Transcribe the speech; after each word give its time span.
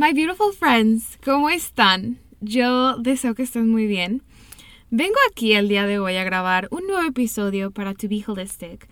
My 0.00 0.12
beautiful 0.12 0.52
friends, 0.52 1.18
¿cómo 1.24 1.50
están? 1.50 2.20
Yo 2.40 2.98
deseo 2.98 3.34
que 3.34 3.42
estén 3.42 3.68
muy 3.68 3.88
bien. 3.88 4.22
Vengo 4.90 5.16
aquí 5.28 5.54
el 5.54 5.66
día 5.66 5.86
de 5.86 5.98
hoy 5.98 6.14
a 6.14 6.22
grabar 6.22 6.68
un 6.70 6.86
nuevo 6.86 7.02
episodio 7.02 7.72
para 7.72 7.94
To 7.94 8.06
Be 8.08 8.22
Holistic 8.24 8.88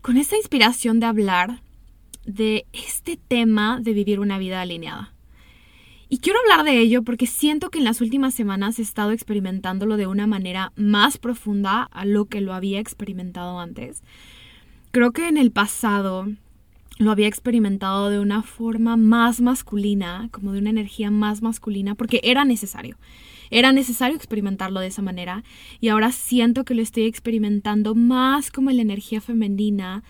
con 0.00 0.16
esta 0.16 0.36
inspiración 0.36 1.00
de 1.00 1.06
hablar 1.06 1.60
de 2.24 2.66
este 2.72 3.16
tema 3.16 3.80
de 3.82 3.94
vivir 3.94 4.20
una 4.20 4.38
vida 4.38 4.60
alineada. 4.60 5.12
Y 6.08 6.18
quiero 6.18 6.38
hablar 6.38 6.64
de 6.64 6.78
ello 6.78 7.02
porque 7.02 7.26
siento 7.26 7.70
que 7.70 7.78
en 7.80 7.84
las 7.84 8.00
últimas 8.00 8.32
semanas 8.32 8.78
he 8.78 8.82
estado 8.82 9.10
experimentándolo 9.10 9.96
de 9.96 10.06
una 10.06 10.28
manera 10.28 10.72
más 10.76 11.18
profunda 11.18 11.82
a 11.82 12.04
lo 12.04 12.26
que 12.26 12.40
lo 12.40 12.54
había 12.54 12.78
experimentado 12.78 13.58
antes. 13.58 14.04
Creo 14.92 15.10
que 15.10 15.26
en 15.26 15.36
el 15.36 15.50
pasado 15.50 16.28
lo 16.98 17.10
había 17.10 17.26
experimentado 17.26 18.08
de 18.08 18.20
una 18.20 18.42
forma 18.42 18.96
más 18.96 19.40
masculina, 19.40 20.28
como 20.30 20.52
de 20.52 20.60
una 20.60 20.70
energía 20.70 21.10
más 21.10 21.42
masculina, 21.42 21.94
porque 21.94 22.20
era 22.22 22.44
necesario. 22.44 22.96
Era 23.50 23.72
necesario 23.72 24.16
experimentarlo 24.16 24.80
de 24.80 24.86
esa 24.86 25.02
manera 25.02 25.44
y 25.80 25.88
ahora 25.88 26.12
siento 26.12 26.64
que 26.64 26.74
lo 26.74 26.82
estoy 26.82 27.04
experimentando 27.04 27.94
más 27.94 28.50
como 28.50 28.70
la 28.70 28.82
energía 28.82 29.20
femenina 29.20 30.02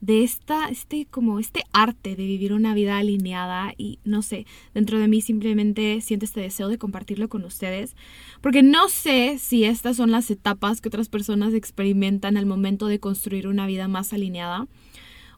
de 0.00 0.22
esta, 0.22 0.68
este, 0.68 1.06
como 1.06 1.38
este 1.38 1.64
arte 1.72 2.14
de 2.14 2.26
vivir 2.26 2.52
una 2.52 2.74
vida 2.74 2.98
alineada 2.98 3.72
y 3.78 4.00
no 4.04 4.20
sé, 4.20 4.44
dentro 4.74 4.98
de 4.98 5.08
mí 5.08 5.22
simplemente 5.22 6.02
siento 6.02 6.26
este 6.26 6.40
deseo 6.42 6.68
de 6.68 6.76
compartirlo 6.76 7.28
con 7.30 7.42
ustedes, 7.44 7.96
porque 8.42 8.62
no 8.62 8.90
sé 8.90 9.38
si 9.38 9.64
estas 9.64 9.96
son 9.96 10.10
las 10.10 10.30
etapas 10.30 10.82
que 10.82 10.88
otras 10.88 11.08
personas 11.08 11.54
experimentan 11.54 12.36
al 12.36 12.44
momento 12.44 12.86
de 12.86 13.00
construir 13.00 13.48
una 13.48 13.66
vida 13.66 13.88
más 13.88 14.12
alineada 14.12 14.66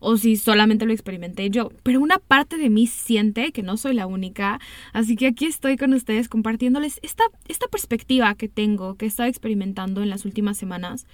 o 0.01 0.17
si 0.17 0.37
solamente 0.37 0.87
lo 0.87 0.93
experimenté 0.93 1.51
yo, 1.51 1.71
pero 1.83 2.01
una 2.01 2.19
parte 2.19 2.57
de 2.57 2.71
mí 2.71 2.87
siente 2.87 3.53
que 3.53 3.62
no 3.62 3.77
soy 3.77 3.95
la 3.95 4.07
única, 4.07 4.61
así 4.93 5.17
que 5.17 5.27
aquí 5.27 5.47
estoy 5.47 5.77
con 5.77 5.93
ustedes 5.95 6.29
compartiéndoles 6.29 7.01
esta, 7.03 7.25
esta 7.49 7.67
perspectiva 7.69 8.35
que 8.35 8.49
tengo, 8.49 8.97
que 8.97 9.06
he 9.06 9.09
estado 9.09 9.29
experimentando 9.29 10.03
en 10.03 10.11
las 10.11 10.25
últimas 10.25 10.59
semanas, 10.59 11.06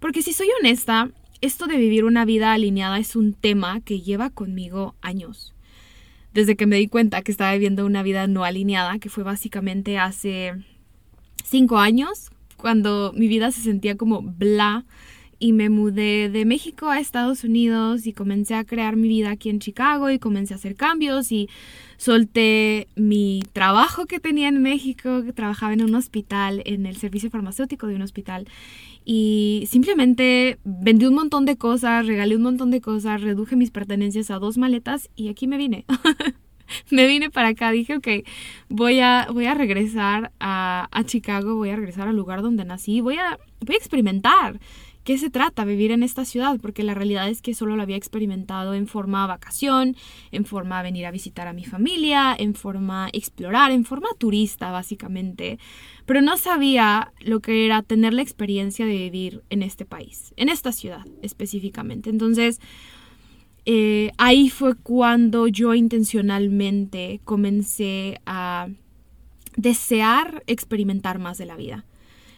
porque 0.00 0.22
si 0.22 0.32
soy 0.32 0.48
honesta, 0.60 1.10
esto 1.40 1.66
de 1.66 1.76
vivir 1.76 2.04
una 2.04 2.24
vida 2.24 2.52
alineada 2.52 2.98
es 2.98 3.16
un 3.16 3.34
tema 3.34 3.80
que 3.80 4.00
lleva 4.00 4.30
conmigo 4.30 4.94
años. 5.02 5.52
Desde 6.32 6.56
que 6.56 6.66
me 6.66 6.76
di 6.76 6.88
cuenta 6.88 7.22
que 7.22 7.30
estaba 7.30 7.52
viviendo 7.52 7.86
una 7.86 8.02
vida 8.02 8.26
no 8.26 8.44
alineada, 8.44 8.98
que 8.98 9.08
fue 9.08 9.24
básicamente 9.24 9.98
hace 9.98 10.54
cinco 11.44 11.78
años, 11.78 12.30
cuando 12.56 13.12
mi 13.14 13.28
vida 13.28 13.50
se 13.50 13.60
sentía 13.60 13.96
como 13.96 14.22
bla, 14.22 14.84
y 15.38 15.52
me 15.52 15.68
mudé 15.68 16.28
de 16.28 16.44
México 16.44 16.90
a 16.90 17.00
Estados 17.00 17.44
Unidos 17.44 18.06
y 18.06 18.12
comencé 18.12 18.54
a 18.54 18.64
crear 18.64 18.96
mi 18.96 19.08
vida 19.08 19.30
aquí 19.30 19.50
en 19.50 19.60
Chicago 19.60 20.10
y 20.10 20.18
comencé 20.18 20.54
a 20.54 20.56
hacer 20.56 20.76
cambios 20.76 21.32
y 21.32 21.48
solté 21.96 22.88
mi 22.96 23.42
trabajo 23.52 24.06
que 24.06 24.20
tenía 24.20 24.48
en 24.48 24.62
México, 24.62 25.22
que 25.24 25.32
trabajaba 25.32 25.72
en 25.72 25.82
un 25.82 25.94
hospital, 25.94 26.62
en 26.66 26.86
el 26.86 26.96
servicio 26.96 27.30
farmacéutico 27.30 27.86
de 27.86 27.96
un 27.96 28.02
hospital 28.02 28.46
y 29.04 29.64
simplemente 29.68 30.58
vendí 30.64 31.06
un 31.06 31.14
montón 31.14 31.44
de 31.44 31.56
cosas, 31.56 32.06
regalé 32.06 32.36
un 32.36 32.42
montón 32.42 32.70
de 32.70 32.80
cosas, 32.80 33.20
reduje 33.20 33.56
mis 33.56 33.70
pertenencias 33.70 34.30
a 34.30 34.38
dos 34.38 34.56
maletas 34.56 35.10
y 35.14 35.28
aquí 35.28 35.46
me 35.46 35.58
vine. 35.58 35.84
me 36.90 37.06
vine 37.06 37.30
para 37.30 37.48
acá, 37.48 37.70
dije, 37.70 37.96
ok, 37.96 38.08
voy 38.68 39.00
a, 39.00 39.28
voy 39.30 39.46
a 39.46 39.54
regresar 39.54 40.32
a, 40.40 40.88
a 40.90 41.04
Chicago, 41.04 41.54
voy 41.56 41.70
a 41.70 41.76
regresar 41.76 42.08
al 42.08 42.16
lugar 42.16 42.40
donde 42.40 42.64
nací, 42.64 43.00
voy 43.00 43.16
a, 43.16 43.38
voy 43.60 43.74
a 43.74 43.78
experimentar 43.78 44.58
qué 45.04 45.18
se 45.18 45.30
trata 45.30 45.64
vivir 45.64 45.92
en 45.92 46.02
esta 46.02 46.24
ciudad, 46.24 46.58
porque 46.60 46.82
la 46.82 46.94
realidad 46.94 47.28
es 47.28 47.42
que 47.42 47.54
solo 47.54 47.76
lo 47.76 47.82
había 47.82 47.96
experimentado 47.96 48.74
en 48.74 48.86
forma 48.86 49.26
vacación, 49.26 49.96
en 50.32 50.46
forma 50.46 50.82
venir 50.82 51.06
a 51.06 51.10
visitar 51.10 51.46
a 51.46 51.52
mi 51.52 51.64
familia, 51.64 52.34
en 52.36 52.54
forma 52.54 53.10
explorar, 53.12 53.70
en 53.70 53.84
forma 53.84 54.08
turista 54.18 54.70
básicamente, 54.70 55.58
pero 56.06 56.22
no 56.22 56.36
sabía 56.38 57.12
lo 57.20 57.40
que 57.40 57.66
era 57.66 57.82
tener 57.82 58.14
la 58.14 58.22
experiencia 58.22 58.86
de 58.86 58.92
vivir 58.92 59.42
en 59.50 59.62
este 59.62 59.84
país, 59.84 60.32
en 60.36 60.48
esta 60.48 60.72
ciudad 60.72 61.06
específicamente. 61.22 62.08
Entonces, 62.08 62.60
eh, 63.66 64.10
ahí 64.16 64.48
fue 64.48 64.74
cuando 64.74 65.48
yo 65.48 65.74
intencionalmente 65.74 67.20
comencé 67.24 68.20
a 68.26 68.68
desear 69.56 70.42
experimentar 70.46 71.18
más 71.18 71.38
de 71.38 71.46
la 71.46 71.56
vida 71.56 71.84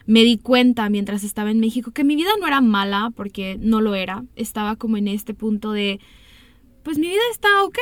me 0.06 0.22
di 0.22 0.38
cuenta 0.38 0.88
mientras 0.88 1.24
estaba 1.24 1.50
en 1.50 1.60
México 1.60 1.90
que 1.90 2.04
mi 2.04 2.16
vida 2.16 2.30
no 2.40 2.46
era 2.46 2.60
mala, 2.60 3.12
porque 3.14 3.58
no 3.60 3.80
lo 3.80 3.94
era. 3.94 4.24
Estaba 4.36 4.76
como 4.76 4.96
en 4.96 5.08
este 5.08 5.34
punto 5.34 5.72
de, 5.72 6.00
pues 6.82 6.98
mi 6.98 7.08
vida 7.08 7.22
está 7.32 7.64
ok. 7.64 7.78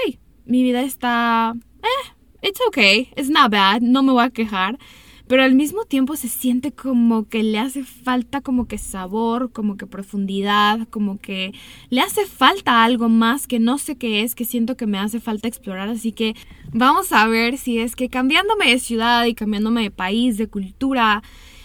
Mi 0.47 0.63
vida 0.63 0.83
está, 0.83 1.55
eh, 1.83 2.13
it's 2.43 2.61
okay, 2.69 3.09
it's 3.17 3.31
not 3.31 3.51
bad, 3.51 3.81
no 3.81 4.03
me 4.03 4.13
voy 4.13 4.25
a 4.25 4.31
quejar. 4.31 4.79
Pero 5.27 5.43
al 5.43 5.55
mismo 5.55 5.87
tiempo 5.87 6.17
se 6.17 6.29
siente 6.29 6.73
como 6.73 7.29
que 7.29 7.43
le 7.43 7.59
hace 7.59 7.83
falta 7.83 8.43
como 8.43 8.67
que 8.69 8.77
sabor, 8.77 9.53
como 9.53 9.79
que 9.79 9.87
profundidad, 9.87 10.87
como 10.91 11.19
que 11.19 11.53
le 11.89 12.03
hace 12.03 12.27
falta 12.27 12.85
algo 12.85 13.09
más 13.09 13.47
que 13.47 13.59
no 13.59 13.79
sé 13.79 13.97
qué 13.97 14.23
es, 14.23 14.35
que 14.35 14.45
siento 14.45 14.77
que 14.77 14.87
me 14.87 14.99
hace 14.99 15.21
falta 15.21 15.49
explorar. 15.49 15.89
Así 15.89 16.13
que 16.13 16.35
vamos 16.75 17.11
a 17.13 17.27
ver 17.27 17.57
si 17.57 17.79
es 17.79 17.97
que 17.97 18.11
cambiándome 18.11 18.71
de 18.71 18.79
ciudad 18.79 19.25
y 19.25 19.35
cambiándome 19.35 19.83
de 19.83 19.91
país, 19.91 20.37
de 20.37 20.49
cultura, 20.49 21.23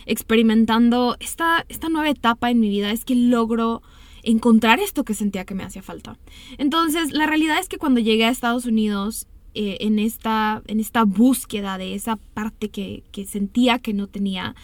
experimentando 0.09 1.16
esta, 1.20 1.66
esta 1.70 1.88
nueva 1.88 2.09
etapa 2.09 2.50
en 2.50 2.59
mi 2.59 2.70
vida 2.70 2.92
es 2.92 3.06
que 3.06 3.16
logro 3.16 3.81
encontrar 4.24 4.80
esto 4.80 5.06
que 5.06 5.14
sentía 5.14 5.46
que 5.46 5.56
me 5.56 5.64
hacía 5.64 5.84
falta. 5.84 6.18
Entonces, 6.58 7.12
la 7.12 7.25
realidad 7.25 7.59
es 7.59 7.70
que 7.70 7.78
cuando 7.78 8.00
llegué 8.00 8.25
a 8.25 8.30
Estados 8.30 8.66
Unidos, 8.66 9.28
eh, 9.53 9.78
en, 9.81 9.98
esta, 10.00 10.62
en 10.68 10.80
esta 10.80 11.03
búsqueda 11.03 11.78
de 11.78 11.96
esa 11.96 12.18
parte 12.34 12.69
que, 12.69 13.03
que 13.12 13.25
sentía 13.25 13.80
que 13.80 13.94
no 13.94 14.08
tenía, 14.08 14.56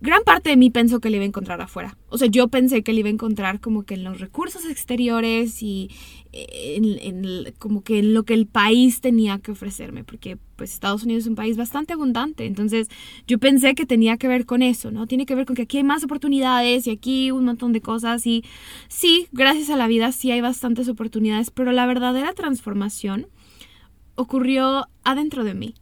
gran 0.00 0.24
parte 0.24 0.50
de 0.50 0.56
mí 0.56 0.70
pensó 0.70 1.00
que 1.00 1.10
le 1.10 1.16
iba 1.16 1.24
a 1.24 1.28
encontrar 1.28 1.60
afuera. 1.60 1.96
O 2.08 2.18
sea, 2.18 2.28
yo 2.28 2.48
pensé 2.48 2.82
que 2.82 2.92
le 2.92 3.00
iba 3.00 3.08
a 3.08 3.12
encontrar 3.12 3.60
como 3.60 3.84
que 3.84 3.94
en 3.94 4.04
los 4.04 4.20
recursos 4.20 4.64
exteriores 4.66 5.62
y 5.62 5.90
eh, 6.32 6.78
en, 7.02 7.54
como 7.58 7.82
que 7.82 8.00
en 8.00 8.14
lo 8.14 8.24
que 8.24 8.34
el 8.34 8.46
país 8.46 9.00
tenía 9.00 9.38
que 9.38 9.52
ofrecerme, 9.52 10.02
porque 10.02 10.38
pues 10.62 10.74
Estados 10.74 11.02
Unidos 11.02 11.24
es 11.24 11.28
un 11.28 11.34
país 11.34 11.56
bastante 11.56 11.92
abundante. 11.92 12.46
Entonces, 12.46 12.86
yo 13.26 13.40
pensé 13.40 13.74
que 13.74 13.84
tenía 13.84 14.16
que 14.16 14.28
ver 14.28 14.46
con 14.46 14.62
eso, 14.62 14.92
¿no? 14.92 15.08
Tiene 15.08 15.26
que 15.26 15.34
ver 15.34 15.44
con 15.44 15.56
que 15.56 15.62
aquí 15.62 15.78
hay 15.78 15.82
más 15.82 16.04
oportunidades 16.04 16.86
y 16.86 16.90
aquí 16.92 17.32
un 17.32 17.46
montón 17.46 17.72
de 17.72 17.80
cosas 17.80 18.24
y 18.28 18.44
sí, 18.86 19.26
gracias 19.32 19.70
a 19.70 19.76
la 19.76 19.88
vida 19.88 20.12
sí 20.12 20.30
hay 20.30 20.40
bastantes 20.40 20.88
oportunidades, 20.88 21.50
pero 21.50 21.72
la 21.72 21.84
verdadera 21.84 22.32
transformación 22.32 23.26
ocurrió 24.14 24.86
adentro 25.02 25.42
de 25.42 25.54
mí 25.54 25.74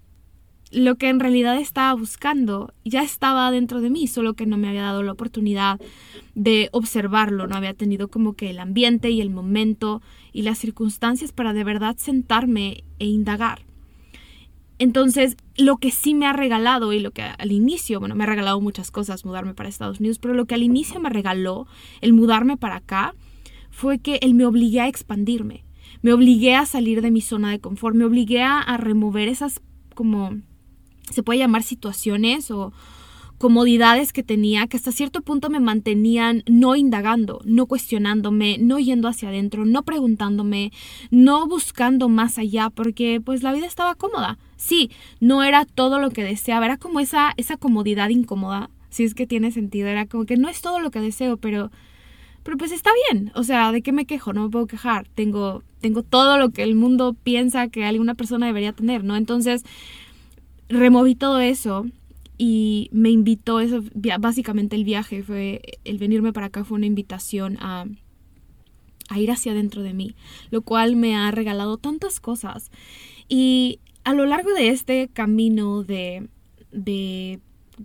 lo 0.70 0.94
que 0.96 1.10
en 1.10 1.20
realidad 1.20 1.58
estaba 1.58 1.92
buscando 1.92 2.72
ya 2.82 3.02
estaba 3.02 3.50
dentro 3.50 3.82
de 3.82 3.90
mí, 3.90 4.06
solo 4.06 4.32
que 4.32 4.46
no 4.46 4.56
me 4.56 4.68
había 4.68 4.82
dado 4.82 5.02
la 5.02 5.12
oportunidad 5.12 5.78
de 6.34 6.70
observarlo, 6.72 7.46
no 7.48 7.56
había 7.56 7.74
tenido 7.74 8.08
como 8.08 8.32
que 8.32 8.48
el 8.48 8.60
ambiente 8.60 9.10
y 9.10 9.20
el 9.20 9.28
momento 9.28 10.00
y 10.32 10.40
las 10.40 10.58
circunstancias 10.58 11.32
para 11.32 11.52
de 11.52 11.64
verdad 11.64 11.96
sentarme 11.98 12.84
e 12.98 13.04
indagar. 13.04 13.69
Entonces, 14.80 15.36
lo 15.58 15.76
que 15.76 15.90
sí 15.90 16.14
me 16.14 16.24
ha 16.24 16.32
regalado 16.32 16.94
y 16.94 17.00
lo 17.00 17.10
que 17.10 17.20
al 17.20 17.52
inicio, 17.52 18.00
bueno, 18.00 18.14
me 18.14 18.24
ha 18.24 18.26
regalado 18.26 18.62
muchas 18.62 18.90
cosas 18.90 19.26
mudarme 19.26 19.52
para 19.52 19.68
Estados 19.68 20.00
Unidos, 20.00 20.18
pero 20.18 20.32
lo 20.32 20.46
que 20.46 20.54
al 20.54 20.62
inicio 20.62 20.98
me 21.00 21.10
regaló 21.10 21.66
el 22.00 22.14
mudarme 22.14 22.56
para 22.56 22.76
acá 22.76 23.14
fue 23.70 23.98
que 23.98 24.18
él 24.22 24.32
me 24.32 24.46
obligué 24.46 24.80
a 24.80 24.88
expandirme. 24.88 25.64
Me 26.00 26.14
obligué 26.14 26.54
a 26.54 26.64
salir 26.64 27.02
de 27.02 27.10
mi 27.10 27.20
zona 27.20 27.50
de 27.50 27.60
confort, 27.60 27.94
me 27.94 28.06
obligué 28.06 28.42
a, 28.42 28.74
remover 28.78 29.28
esas 29.28 29.60
como 29.94 30.38
se 31.10 31.22
puede 31.22 31.40
llamar 31.40 31.62
situaciones 31.62 32.50
o 32.50 32.72
comodidades 33.40 34.12
que 34.12 34.22
tenía 34.22 34.66
que 34.66 34.76
hasta 34.76 34.92
cierto 34.92 35.22
punto 35.22 35.48
me 35.48 35.60
mantenían 35.60 36.42
no 36.46 36.76
indagando, 36.76 37.40
no 37.46 37.64
cuestionándome, 37.64 38.58
no 38.58 38.78
yendo 38.78 39.08
hacia 39.08 39.31
adentro, 39.31 39.64
no 39.64 39.82
preguntándome, 39.82 40.72
no 41.10 41.48
buscando 41.48 42.10
más 42.10 42.37
allá, 42.37 42.69
porque 42.69 43.19
pues 43.25 43.42
la 43.42 43.54
vida 43.54 43.64
estaba 43.64 43.94
cómoda. 43.94 44.37
Sí, 44.58 44.90
no 45.20 45.42
era 45.42 45.64
todo 45.64 45.98
lo 45.98 46.10
que 46.10 46.22
deseaba, 46.22 46.66
era 46.66 46.76
como 46.76 47.00
esa, 47.00 47.32
esa 47.38 47.56
comodidad 47.56 48.10
incómoda, 48.10 48.69
si 48.90 49.04
es 49.04 49.14
que 49.14 49.26
tiene 49.26 49.52
sentido, 49.52 49.88
era 49.88 50.04
como 50.04 50.26
que 50.26 50.37
no 50.37 50.50
es 50.50 50.60
todo 50.60 50.78
lo 50.78 50.90
que 50.90 51.00
deseo, 51.00 51.38
pero 51.38 51.70
pero 52.42 52.58
pues 52.58 52.72
está 52.72 52.90
bien, 53.08 53.32
o 53.34 53.42
sea, 53.42 53.72
¿de 53.72 53.81
qué 53.81 53.92
me 53.92 54.04
quejo? 54.04 54.34
No 54.34 54.44
me 54.44 54.50
puedo 54.50 54.66
quejar. 54.66 55.08
Tengo 55.14 55.62
tengo 55.81 56.02
todo 56.02 56.37
lo 56.37 56.50
que 56.50 56.62
el 56.62 56.75
mundo 56.75 57.16
piensa 57.22 57.69
que 57.69 57.87
alguna 57.87 58.14
persona 58.14 58.46
debería 58.46 58.75
tener, 58.75 59.02
¿no? 59.02 59.16
Entonces, 59.16 59.64
removí 60.69 61.14
todo 61.14 61.40
eso 61.40 61.87
y 62.42 62.88
me 62.90 63.10
invitó, 63.10 63.60
eso, 63.60 63.84
básicamente 64.19 64.75
el 64.75 64.84
viaje 64.84 65.22
fue, 65.22 65.60
el 65.84 65.98
venirme 65.98 66.32
para 66.32 66.46
acá 66.46 66.64
fue 66.64 66.78
una 66.78 66.87
invitación 66.87 67.58
a, 67.60 67.84
a 69.10 69.19
ir 69.20 69.31
hacia 69.31 69.52
dentro 69.52 69.82
de 69.82 69.92
mí, 69.92 70.16
lo 70.48 70.62
cual 70.62 70.96
me 70.96 71.14
ha 71.14 71.31
regalado 71.32 71.76
tantas 71.76 72.19
cosas. 72.19 72.70
Y 73.28 73.78
a 74.04 74.14
lo 74.14 74.25
largo 74.25 74.54
de 74.54 74.70
este 74.70 75.08
camino 75.12 75.82
de, 75.82 76.31
de 76.72 77.40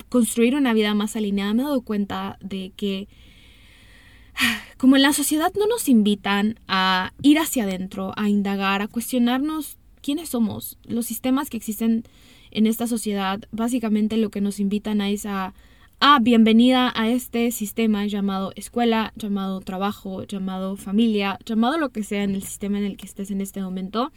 construir 0.07 0.55
una 0.55 0.73
vida 0.73 0.93
más 0.93 1.17
alineada, 1.17 1.53
me 1.53 1.63
he 1.63 1.65
dado 1.65 1.81
cuenta 1.81 2.37
de 2.39 2.71
que 2.77 3.09
como 4.77 4.95
en 4.95 5.01
la 5.01 5.11
sociedad 5.11 5.51
no 5.59 5.67
nos 5.67 5.89
invitan 5.89 6.61
a 6.69 7.11
ir 7.21 7.39
hacia 7.39 7.63
adentro, 7.63 8.13
a 8.15 8.29
indagar, 8.29 8.81
a 8.81 8.87
cuestionarnos 8.87 9.77
quiénes 10.05 10.29
somos, 10.29 10.77
los 10.83 11.07
sistemas 11.07 11.49
que 11.49 11.57
existen 11.57 12.03
en 12.51 12.67
esta 12.67 12.85
sociedad 12.85 13.39
básicamente 13.51 14.17
lo 14.17 14.29
que 14.29 14.39
nos 14.39 14.59
invitan 14.59 15.01
a 15.01 15.09
es 15.09 15.25
a, 15.25 15.55
bienvenida 16.21 16.93
a 16.95 17.09
este 17.09 17.49
sistema 17.49 18.05
llamado 18.05 18.51
escuela, 18.55 19.13
llamado 19.15 19.61
trabajo, 19.61 20.23
llamado 20.23 20.75
familia, 20.75 21.39
llamado 21.43 21.79
lo 21.79 21.89
que 21.89 22.03
sea 22.03 22.21
en 22.21 22.35
el 22.35 22.43
sistema 22.43 22.77
en 22.77 22.83
el 22.83 22.97
que 22.97 23.07
estés 23.07 23.31
en 23.31 23.41
este 23.41 23.63
momento. 23.63 24.11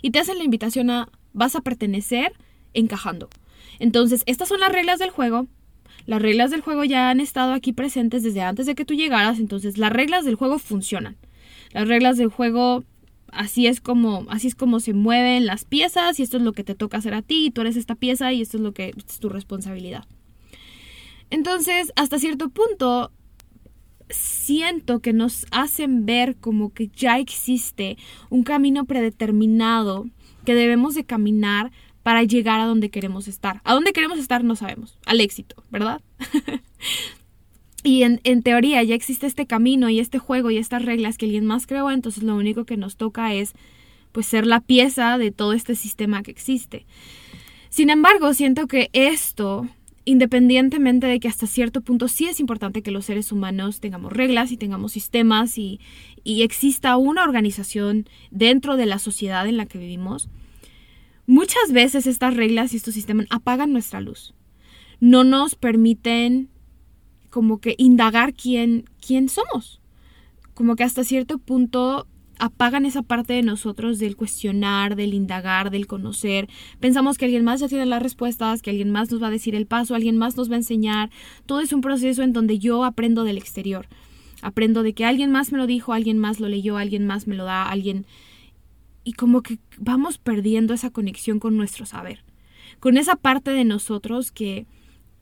Y 0.00 0.10
te 0.10 0.18
hacen 0.18 0.38
la 0.38 0.44
invitación 0.44 0.90
a 0.90 1.08
vas 1.32 1.54
a 1.54 1.60
pertenecer 1.60 2.32
encajando. 2.74 3.28
Entonces, 3.78 4.24
estas 4.26 4.48
son 4.48 4.58
las 4.58 4.72
reglas 4.72 4.98
del 4.98 5.10
juego. 5.10 5.46
Las 6.04 6.20
reglas 6.20 6.50
del 6.50 6.62
juego 6.62 6.82
ya 6.82 7.10
han 7.10 7.20
estado 7.20 7.52
aquí 7.52 7.72
presentes 7.72 8.24
desde 8.24 8.42
antes 8.42 8.66
de 8.66 8.74
que 8.74 8.84
tú 8.84 8.94
llegaras, 8.94 9.38
entonces 9.38 9.78
las 9.78 9.92
reglas 9.92 10.24
del 10.24 10.34
juego 10.34 10.58
funcionan. 10.58 11.16
Las 11.72 11.86
reglas 11.86 12.16
del 12.16 12.28
juego 12.28 12.82
así 13.32 13.66
es 13.66 13.80
como 13.80 14.26
así 14.28 14.46
es 14.46 14.54
como 14.54 14.78
se 14.80 14.92
mueven 14.92 15.46
las 15.46 15.64
piezas 15.64 16.20
y 16.20 16.22
esto 16.22 16.36
es 16.36 16.42
lo 16.42 16.52
que 16.52 16.64
te 16.64 16.74
toca 16.74 16.98
hacer 16.98 17.14
a 17.14 17.22
ti 17.22 17.46
y 17.46 17.50
tú 17.50 17.62
eres 17.62 17.76
esta 17.76 17.94
pieza 17.94 18.32
y 18.32 18.42
esto 18.42 18.58
es 18.58 18.62
lo 18.62 18.72
que 18.72 18.94
es 18.96 19.18
tu 19.18 19.28
responsabilidad. 19.28 20.04
Entonces, 21.30 21.92
hasta 21.96 22.18
cierto 22.18 22.50
punto 22.50 23.10
siento 24.10 25.00
que 25.00 25.12
nos 25.12 25.46
hacen 25.50 26.04
ver 26.04 26.36
como 26.36 26.72
que 26.72 26.88
ya 26.88 27.18
existe 27.18 27.96
un 28.28 28.42
camino 28.44 28.84
predeterminado 28.84 30.06
que 30.44 30.54
debemos 30.54 30.94
de 30.94 31.04
caminar 31.04 31.72
para 32.02 32.24
llegar 32.24 32.60
a 32.60 32.66
donde 32.66 32.90
queremos 32.90 33.28
estar. 33.28 33.60
A 33.64 33.74
dónde 33.74 33.92
queremos 33.92 34.18
estar 34.18 34.44
no 34.44 34.56
sabemos, 34.56 34.98
al 35.06 35.20
éxito, 35.20 35.64
¿verdad? 35.70 36.02
Y 37.84 38.04
en, 38.04 38.42
teoría 38.42 38.82
ya 38.84 38.94
existe 38.94 39.26
este 39.26 39.46
camino 39.46 39.88
y 39.88 39.98
este 39.98 40.18
juego 40.18 40.50
y 40.50 40.58
estas 40.58 40.84
reglas 40.84 41.18
que 41.18 41.26
alguien 41.26 41.46
más 41.46 41.66
creó, 41.66 41.90
entonces 41.90 42.22
lo 42.22 42.36
único 42.36 42.64
que 42.64 42.76
nos 42.76 42.96
toca 42.96 43.34
es 43.34 43.54
pues 44.12 44.26
ser 44.26 44.46
la 44.46 44.60
pieza 44.60 45.18
de 45.18 45.32
todo 45.32 45.52
este 45.52 45.74
sistema 45.74 46.22
que 46.22 46.30
existe. 46.30 46.86
Sin 47.70 47.90
embargo, 47.90 48.34
siento 48.34 48.68
que 48.68 48.88
esto, 48.92 49.66
independientemente 50.04 51.08
de 51.08 51.18
que 51.18 51.26
hasta 51.26 51.46
cierto 51.46 51.80
punto 51.80 52.06
sí 52.06 52.26
es 52.26 52.38
importante 52.38 52.82
que 52.82 52.90
los 52.92 53.06
seres 53.06 53.32
humanos 53.32 53.80
tengamos 53.80 54.12
reglas 54.12 54.52
y 54.52 54.56
tengamos 54.56 54.92
sistemas 54.92 55.58
y, 55.58 55.80
y 56.22 56.42
exista 56.42 56.96
una 56.96 57.24
organización 57.24 58.06
dentro 58.30 58.76
de 58.76 58.86
la 58.86 59.00
sociedad 59.00 59.48
en 59.48 59.56
la 59.56 59.66
que 59.66 59.78
vivimos, 59.78 60.28
muchas 61.26 61.72
veces 61.72 62.06
estas 62.06 62.36
reglas 62.36 62.74
y 62.74 62.76
estos 62.76 62.94
sistemas 62.94 63.26
apagan 63.30 63.72
nuestra 63.72 64.00
luz. 64.00 64.34
No 65.00 65.24
nos 65.24 65.56
permiten 65.56 66.51
como 67.32 67.60
que 67.60 67.74
indagar 67.78 68.34
quién, 68.34 68.84
quién 69.04 69.30
somos. 69.30 69.80
Como 70.52 70.76
que 70.76 70.84
hasta 70.84 71.02
cierto 71.02 71.38
punto 71.38 72.06
apagan 72.38 72.84
esa 72.84 73.00
parte 73.00 73.32
de 73.32 73.42
nosotros 73.42 73.98
del 73.98 74.16
cuestionar, 74.16 74.96
del 74.96 75.14
indagar, 75.14 75.70
del 75.70 75.86
conocer. 75.86 76.50
Pensamos 76.78 77.16
que 77.16 77.24
alguien 77.24 77.42
más 77.42 77.60
ya 77.60 77.68
tiene 77.68 77.86
las 77.86 78.02
respuestas, 78.02 78.60
que 78.60 78.68
alguien 78.68 78.90
más 78.90 79.10
nos 79.10 79.22
va 79.22 79.28
a 79.28 79.30
decir 79.30 79.54
el 79.54 79.66
paso, 79.66 79.94
alguien 79.94 80.18
más 80.18 80.36
nos 80.36 80.50
va 80.50 80.54
a 80.54 80.58
enseñar. 80.58 81.10
Todo 81.46 81.60
es 81.60 81.72
un 81.72 81.80
proceso 81.80 82.22
en 82.22 82.34
donde 82.34 82.58
yo 82.58 82.84
aprendo 82.84 83.24
del 83.24 83.38
exterior. 83.38 83.88
Aprendo 84.42 84.82
de 84.82 84.92
que 84.92 85.06
alguien 85.06 85.30
más 85.30 85.52
me 85.52 85.58
lo 85.58 85.66
dijo, 85.66 85.94
alguien 85.94 86.18
más 86.18 86.38
lo 86.38 86.48
leyó, 86.48 86.76
alguien 86.76 87.06
más 87.06 87.26
me 87.26 87.34
lo 87.34 87.44
da, 87.44 87.66
alguien... 87.66 88.06
Y 89.04 89.14
como 89.14 89.42
que 89.42 89.58
vamos 89.78 90.18
perdiendo 90.18 90.74
esa 90.74 90.90
conexión 90.90 91.38
con 91.38 91.56
nuestro 91.56 91.86
saber. 91.86 92.24
Con 92.78 92.98
esa 92.98 93.16
parte 93.16 93.52
de 93.52 93.64
nosotros 93.64 94.32
que 94.32 94.66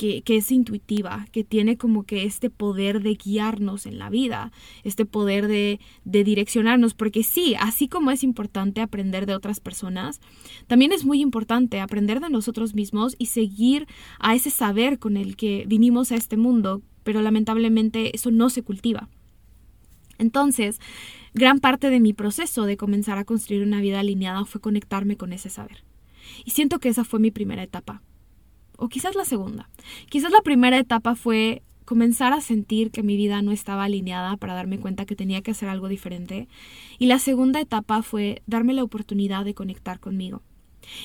que, 0.00 0.37
es 0.37 0.50
intuitiva, 0.50 1.26
que 1.31 1.44
tiene 1.44 1.76
como 1.76 2.05
que 2.05 2.25
este 2.25 2.49
poder 2.49 3.02
de 3.02 3.17
guiarnos 3.17 3.85
en 3.85 3.99
la 3.99 4.08
vida, 4.08 4.50
este 4.82 5.05
poder 5.05 5.47
de, 5.47 5.79
de 6.05 6.25
direccionarnos, 6.25 6.94
porque 6.94 7.23
sí, 7.23 7.55
así 7.61 7.87
como 7.87 8.11
es 8.11 8.25
importante 8.25 8.81
aprender 8.81 9.26
de 9.26 9.35
otras 9.35 9.61
personas, 9.61 10.23
también 10.67 10.93
es 10.93 11.05
muy 11.05 11.20
importante 11.20 11.81
aprender 11.81 12.20
de 12.20 12.31
nosotros 12.31 12.75
mismos 12.75 13.14
y 13.19 13.26
seguir 13.26 13.87
a 14.19 14.35
ese 14.35 14.49
saber 14.49 14.99
con 14.99 15.19
el 15.19 15.37
que 15.37 15.64
vinimos 15.69 16.12
a 16.12 16.17
este 16.17 16.38
mundo, 16.38 16.81
pero 17.02 17.20
lamentablemente 17.20 18.17
eso 18.17 18.31
no 18.31 18.49
se 18.49 18.62
cultiva. 18.62 19.11
Entonces, 20.17 20.81
gran 21.35 21.61
parte 21.61 21.91
de 21.91 22.00
mi 22.00 22.14
proceso 22.14 22.64
de 22.64 22.79
comenzar 22.79 23.19
a 23.19 23.25
construir 23.25 23.62
una 23.62 23.82
vida 23.82 24.00
alineada 24.00 24.47
fue 24.47 24.62
conectarme 24.62 25.19
con 25.19 25.35
ese 25.35 25.50
saber. 25.50 25.85
Y 26.47 26.52
siento 26.52 26.79
que 26.79 26.88
esa 26.88 27.05
fue 27.05 27.20
mi 27.20 27.31
primera 27.31 27.62
etapa 27.62 28.02
o 28.81 28.88
quizás 28.88 29.15
la 29.15 29.25
segunda. 29.25 29.69
Quizás 30.09 30.32
la 30.32 30.41
primera 30.41 30.79
etapa 30.79 31.15
fue 31.15 31.62
comenzar 31.85 32.32
a 32.32 32.41
sentir 32.41 32.91
que 32.91 33.03
mi 33.03 33.17
vida 33.17 33.43
no 33.43 33.53
estaba 33.53 33.85
alineada 33.85 34.37
para 34.37 34.54
darme 34.54 34.78
cuenta 34.78 35.07
que 35.07 35.16
tenía 35.16 35.43
que 35.43 35.50
hacer 35.50 35.69
algo 35.69 35.88
diferente. 35.88 36.49
Y 36.99 37.07
la 37.07 37.19
segunda 37.19 37.61
etapa 37.61 38.02
fue 38.02 38.43
darme 38.47 38.75
la 38.75 38.85
oportunidad 38.85 39.45
de 39.45 39.54
conectar 39.54 40.00
conmigo. 40.00 40.43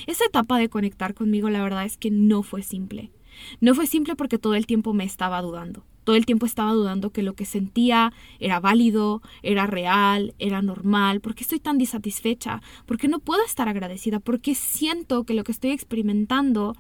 Esa 0.08 0.26
etapa 0.26 0.58
de 0.58 0.70
conectar 0.70 1.14
conmigo 1.14 1.50
la 1.50 1.64
verdad 1.64 1.86
es 1.86 1.98
que 1.98 2.12
no 2.12 2.44
fue 2.44 2.64
simple. 2.64 3.12
No 3.60 3.76
fue 3.76 3.88
simple 3.88 4.16
porque 4.16 4.38
todo 4.38 4.56
el 4.56 4.66
tiempo 4.66 4.94
me 4.94 5.04
estaba 5.04 5.42
dudando. 5.42 5.84
Todo 6.06 6.16
el 6.16 6.26
tiempo 6.26 6.46
estaba 6.46 6.72
dudando 6.72 7.10
que 7.10 7.24
lo 7.24 7.34
que 7.34 7.46
sentía 7.46 8.14
era 8.40 8.60
válido, 8.60 9.24
era 9.42 9.66
real, 9.66 10.36
era 10.38 10.62
normal. 10.62 11.20
¿Por 11.20 11.34
qué 11.34 11.44
estoy 11.44 11.60
tan 11.60 11.80
disatisfecha? 11.80 12.62
¿Por 12.86 12.98
qué 12.98 13.08
no 13.08 13.20
puedo 13.20 13.44
estar 13.44 13.68
agradecida? 13.68 14.20
¿Por 14.20 14.40
qué 14.40 14.54
siento 14.54 15.24
que 15.24 15.34
lo 15.34 15.44
que 15.44 15.52
estoy 15.52 15.72
experimentando 15.72 16.76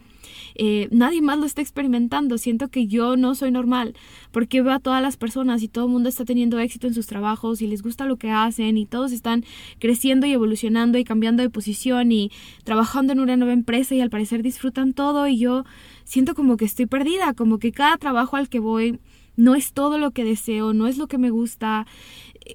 eh, 0.56 0.88
nadie 0.92 1.22
más 1.22 1.38
lo 1.38 1.46
está 1.46 1.62
experimentando? 1.62 2.38
Siento 2.38 2.70
que 2.70 2.88
yo 2.88 3.18
no 3.18 3.36
soy 3.36 3.52
normal. 3.52 3.96
Porque 4.32 4.62
veo 4.62 4.74
a 4.74 4.80
todas 4.80 5.02
las 5.02 5.18
personas 5.18 5.64
y 5.64 5.68
todo 5.68 5.86
el 5.86 5.92
mundo 5.92 6.10
está 6.10 6.26
teniendo 6.26 6.60
éxito 6.60 6.88
en 6.88 6.94
sus 6.94 7.08
trabajos 7.08 7.62
y 7.62 7.68
les 7.68 7.82
gusta 7.82 8.06
lo 8.06 8.18
que 8.18 8.32
hacen 8.32 8.78
y 8.78 8.86
todos 8.86 9.12
están 9.12 9.46
creciendo 9.80 10.28
y 10.28 10.34
evolucionando 10.34 10.98
y 10.98 11.04
cambiando 11.04 11.44
de 11.44 11.50
posición 11.50 12.12
y 12.12 12.32
trabajando 12.64 13.14
en 13.14 13.20
una 13.20 13.38
nueva 13.38 13.54
empresa 13.54 13.96
y 13.96 14.02
al 14.02 14.10
parecer 14.10 14.44
disfrutan 14.44 14.94
todo 14.94 15.28
y 15.28 15.38
yo 15.38 15.66
siento 16.04 16.36
como 16.36 16.58
que 16.58 16.66
estoy 16.66 16.86
perdida, 16.86 17.34
como 17.34 17.60
que 17.60 17.72
cada 17.72 17.98
trabajo 17.98 18.36
al 18.36 18.50
que 18.50 18.60
voy 18.60 19.00
no 19.36 19.56
es 19.56 19.74
todo 19.74 19.98
lo 19.98 20.12
que 20.12 20.24
deseo, 20.24 20.74
no 20.74 20.88
es 20.88 20.98
lo 20.98 21.08
que 21.08 21.18
me 21.18 21.30
gusta. 21.30 21.86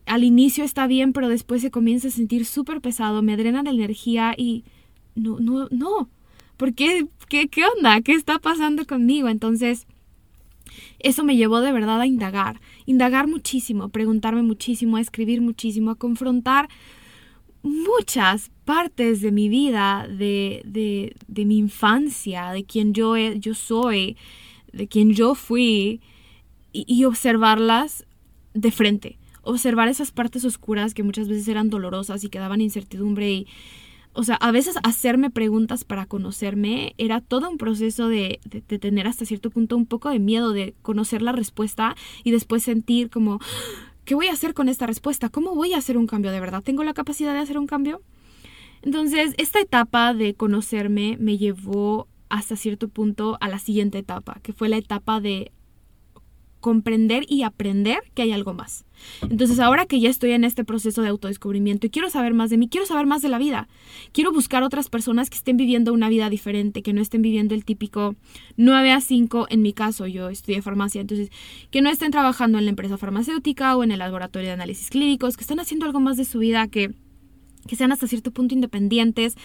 Al 0.06 0.24
inicio 0.24 0.64
está 0.64 0.86
bien, 0.86 1.12
pero 1.12 1.28
después 1.28 1.62
se 1.62 1.70
comienza 1.70 2.08
a 2.08 2.10
sentir 2.10 2.46
súper 2.46 2.80
pesado, 2.80 3.22
me 3.22 3.36
drena 3.36 3.62
la 3.62 3.70
energía 3.70 4.34
y 4.36 4.64
no, 5.14 5.40
no, 5.40 5.68
no. 5.70 6.08
¿Por 6.60 6.74
qué? 6.74 7.06
¿Qué, 7.30 7.48
qué 7.48 7.62
onda? 7.64 8.02
¿Qué 8.02 8.12
está 8.12 8.38
pasando 8.38 8.84
conmigo? 8.84 9.30
Entonces, 9.30 9.86
eso 10.98 11.24
me 11.24 11.34
llevó 11.34 11.62
de 11.62 11.72
verdad 11.72 11.98
a 12.02 12.06
indagar, 12.06 12.60
indagar 12.84 13.28
muchísimo, 13.28 13.88
preguntarme 13.88 14.42
muchísimo, 14.42 14.98
a 14.98 15.00
escribir 15.00 15.40
muchísimo, 15.40 15.90
a 15.90 15.94
confrontar 15.94 16.68
muchas 17.62 18.50
partes 18.66 19.22
de 19.22 19.32
mi 19.32 19.48
vida, 19.48 20.06
de, 20.06 20.60
de, 20.66 21.16
de 21.28 21.46
mi 21.46 21.56
infancia, 21.56 22.50
de 22.50 22.64
quien 22.64 22.92
yo, 22.92 23.16
yo 23.16 23.54
soy, 23.54 24.18
de 24.70 24.86
quien 24.86 25.14
yo 25.14 25.34
fui, 25.34 26.02
y, 26.74 27.04
observarlas 27.04 28.04
de 28.52 28.70
frente, 28.70 29.18
observar 29.40 29.88
esas 29.88 30.10
partes 30.10 30.44
oscuras 30.44 30.92
que 30.92 31.04
muchas 31.04 31.26
veces 31.26 31.48
eran 31.48 31.70
dolorosas 31.70 32.22
y 32.22 32.28
que 32.28 32.38
daban 32.38 32.60
incertidumbre 32.60 33.32
y, 33.32 33.46
o 34.12 34.24
sea, 34.24 34.34
a 34.36 34.50
veces 34.50 34.76
hacerme 34.82 35.30
preguntas 35.30 35.84
para 35.84 36.06
conocerme 36.06 36.94
era 36.98 37.20
todo 37.20 37.48
un 37.48 37.58
proceso 37.58 38.08
de, 38.08 38.40
de, 38.44 38.78
tener 38.78 39.06
hasta 39.06 39.24
cierto 39.24 39.50
punto 39.50 39.76
un 39.76 39.86
poco 39.86 40.10
de 40.10 40.18
miedo 40.18 40.52
de 40.52 40.74
conocer 40.82 41.22
la 41.22 41.32
respuesta 41.32 41.94
y 42.24 42.32
después 42.32 42.62
sentir 42.62 43.10
como, 43.10 43.38
¿qué 44.04 44.14
voy 44.14 44.26
a 44.26 44.32
hacer 44.32 44.54
con 44.54 44.68
esta 44.68 44.86
respuesta? 44.86 45.28
¿Cómo 45.28 45.54
voy 45.54 45.74
a 45.74 45.78
hacer 45.78 45.96
un 45.96 46.06
cambio 46.06 46.32
de 46.32 46.40
verdad? 46.40 46.62
¿Tengo 46.62 46.82
la 46.82 46.94
capacidad 46.94 47.32
de 47.32 47.38
hacer 47.38 47.58
un 47.58 47.66
cambio? 47.66 48.02
Entonces, 48.82 49.34
esta 49.36 49.60
etapa 49.60 50.14
de 50.14 50.34
conocerme 50.34 51.16
me 51.20 51.38
llevó 51.38 52.08
hasta 52.28 52.56
cierto 52.56 52.88
punto 52.88 53.36
a 53.40 53.48
la 53.48 53.58
siguiente 53.58 53.98
etapa, 53.98 54.40
que 54.42 54.52
fue 54.52 54.68
la 54.68 54.76
etapa 54.76 55.20
de 55.20 55.52
comprender 56.60 57.24
y 57.28 57.42
aprender 57.42 57.98
que 58.14 58.22
hay 58.22 58.32
algo 58.32 58.54
más. 58.54 58.84
Entonces 59.22 59.58
ahora 59.58 59.86
que 59.86 59.98
ya 60.00 60.10
estoy 60.10 60.32
en 60.32 60.44
este 60.44 60.64
proceso 60.64 61.02
de 61.02 61.08
autodescubrimiento 61.08 61.86
y 61.86 61.90
quiero 61.90 62.10
saber 62.10 62.34
más 62.34 62.50
de 62.50 62.58
mí, 62.58 62.68
quiero 62.68 62.86
saber 62.86 63.06
más 63.06 63.22
de 63.22 63.28
la 63.28 63.38
vida, 63.38 63.68
quiero 64.12 64.32
buscar 64.32 64.62
otras 64.62 64.88
personas 64.88 65.30
que 65.30 65.36
estén 65.36 65.56
viviendo 65.56 65.92
una 65.92 66.08
vida 66.08 66.28
diferente, 66.30 66.82
que 66.82 66.92
no 66.92 67.00
estén 67.00 67.22
viviendo 67.22 67.54
el 67.54 67.64
típico 67.64 68.14
9 68.56 68.92
a 68.92 69.00
5, 69.00 69.46
en 69.50 69.62
mi 69.62 69.72
caso 69.72 70.06
yo 70.06 70.28
estudié 70.28 70.62
farmacia, 70.62 71.00
entonces 71.00 71.30
que 71.70 71.80
no 71.80 71.90
estén 71.90 72.10
trabajando 72.10 72.58
en 72.58 72.64
la 72.64 72.70
empresa 72.70 72.98
farmacéutica 72.98 73.76
o 73.76 73.84
en 73.84 73.92
el 73.92 73.98
laboratorio 73.98 74.48
de 74.48 74.54
análisis 74.54 74.90
clínicos, 74.90 75.36
que 75.36 75.42
estén 75.42 75.60
haciendo 75.60 75.86
algo 75.86 76.00
más 76.00 76.16
de 76.16 76.24
su 76.24 76.38
vida, 76.38 76.68
que, 76.68 76.92
que 77.66 77.76
sean 77.76 77.92
hasta 77.92 78.06
cierto 78.06 78.30
punto 78.30 78.54
independientes. 78.54 79.36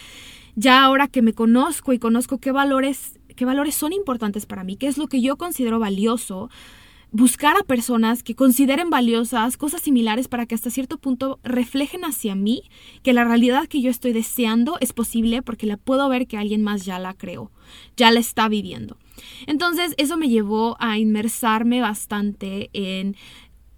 Ya 0.54 0.82
ahora 0.82 1.06
que 1.06 1.20
me 1.20 1.34
conozco 1.34 1.92
y 1.92 1.98
conozco 1.98 2.38
qué 2.38 2.50
valores, 2.50 3.18
qué 3.36 3.44
valores 3.44 3.74
son 3.74 3.92
importantes 3.92 4.46
para 4.46 4.64
mí, 4.64 4.76
qué 4.76 4.86
es 4.86 4.96
lo 4.96 5.06
que 5.06 5.20
yo 5.20 5.36
considero 5.36 5.78
valioso, 5.78 6.48
buscar 7.16 7.56
a 7.56 7.62
personas 7.62 8.22
que 8.22 8.34
consideren 8.34 8.90
valiosas 8.90 9.56
cosas 9.56 9.80
similares 9.80 10.28
para 10.28 10.44
que 10.44 10.54
hasta 10.54 10.68
cierto 10.68 10.98
punto 10.98 11.40
reflejen 11.42 12.04
hacia 12.04 12.34
mí 12.34 12.64
que 13.02 13.14
la 13.14 13.24
realidad 13.24 13.68
que 13.68 13.80
yo 13.80 13.90
estoy 13.90 14.12
deseando 14.12 14.76
es 14.80 14.92
posible 14.92 15.40
porque 15.40 15.64
la 15.64 15.78
puedo 15.78 16.06
ver 16.10 16.26
que 16.26 16.36
alguien 16.36 16.62
más 16.62 16.84
ya 16.84 16.98
la 16.98 17.14
creó, 17.14 17.50
ya 17.96 18.10
la 18.10 18.20
está 18.20 18.50
viviendo. 18.50 18.98
Entonces 19.46 19.94
eso 19.96 20.18
me 20.18 20.28
llevó 20.28 20.76
a 20.78 20.98
inmersarme 20.98 21.80
bastante 21.80 22.68
en 22.74 23.16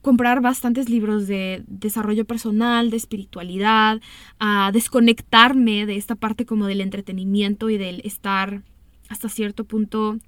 comprar 0.02 0.40
bastantes 0.40 0.88
libros 0.88 1.28
de 1.28 1.62
desarrollo 1.68 2.24
personal, 2.24 2.90
de 2.90 2.96
espiritualidad, 2.96 4.00
a 4.40 4.72
desconectarme 4.72 5.86
de 5.86 5.94
esta 5.94 6.16
parte 6.16 6.44
como 6.44 6.66
del 6.66 6.80
entretenimiento 6.80 7.70
y 7.70 7.78
del 7.78 8.00
estar 8.02 8.62
hasta 9.08 9.28
cierto 9.28 9.62
punto 9.62 10.18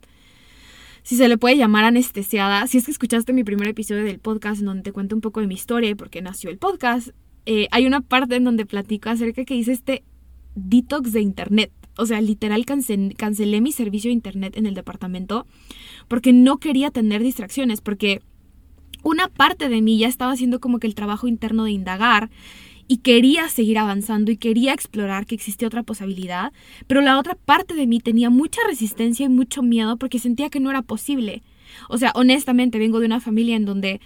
si 1.02 1.16
se 1.16 1.28
le 1.28 1.38
puede 1.38 1.56
llamar 1.56 1.84
anestesiada. 1.84 2.66
Si 2.66 2.78
es 2.78 2.84
que 2.84 2.90
escuchaste 2.90 3.32
mi 3.32 3.44
primer 3.44 3.68
episodio 3.68 4.04
del 4.04 4.18
podcast 4.18 4.60
en 4.60 4.66
donde 4.66 4.82
te 4.82 4.92
cuento 4.92 5.14
un 5.14 5.20
poco 5.20 5.40
de 5.40 5.46
mi 5.46 5.54
historia 5.54 5.90
y 5.90 5.94
por 5.94 6.10
qué 6.10 6.22
nació 6.22 6.50
el 6.50 6.58
podcast, 6.58 7.10
eh, 7.46 7.68
hay 7.70 7.86
una 7.86 8.00
parte 8.00 8.36
en 8.36 8.44
donde 8.44 8.66
platico 8.66 9.10
acerca 9.10 9.44
que 9.44 9.54
hice 9.54 9.72
este 9.72 10.04
detox 10.54 11.12
de 11.12 11.20
internet. 11.20 11.72
O 11.96 12.06
sea, 12.06 12.20
literal 12.20 12.64
cancelé 12.64 13.60
mi 13.60 13.72
servicio 13.72 14.08
de 14.08 14.14
internet 14.14 14.56
en 14.56 14.66
el 14.66 14.74
departamento 14.74 15.46
porque 16.08 16.32
no 16.32 16.58
quería 16.58 16.90
tener 16.90 17.22
distracciones, 17.22 17.80
porque 17.80 18.20
una 19.02 19.28
parte 19.28 19.68
de 19.68 19.82
mí 19.82 19.98
ya 19.98 20.08
estaba 20.08 20.32
haciendo 20.32 20.60
como 20.60 20.78
que 20.78 20.86
el 20.86 20.94
trabajo 20.94 21.28
interno 21.28 21.64
de 21.64 21.72
indagar 21.72 22.30
y 22.90 22.96
quería 22.96 23.48
seguir 23.48 23.78
avanzando 23.78 24.32
y 24.32 24.36
quería 24.36 24.72
explorar 24.72 25.24
que 25.24 25.36
existía 25.36 25.68
otra 25.68 25.84
posibilidad, 25.84 26.52
pero 26.88 27.00
la 27.00 27.20
otra 27.20 27.36
parte 27.36 27.74
de 27.74 27.86
mí 27.86 28.00
tenía 28.00 28.30
mucha 28.30 28.60
resistencia 28.66 29.26
y 29.26 29.28
mucho 29.28 29.62
miedo 29.62 29.96
porque 29.96 30.18
sentía 30.18 30.50
que 30.50 30.58
no 30.58 30.70
era 30.70 30.82
posible. 30.82 31.44
O 31.88 31.98
sea, 31.98 32.10
honestamente 32.16 32.80
vengo 32.80 32.98
de 32.98 33.06
una 33.06 33.20
familia 33.20 33.54
en 33.54 33.64
donde 33.64 34.00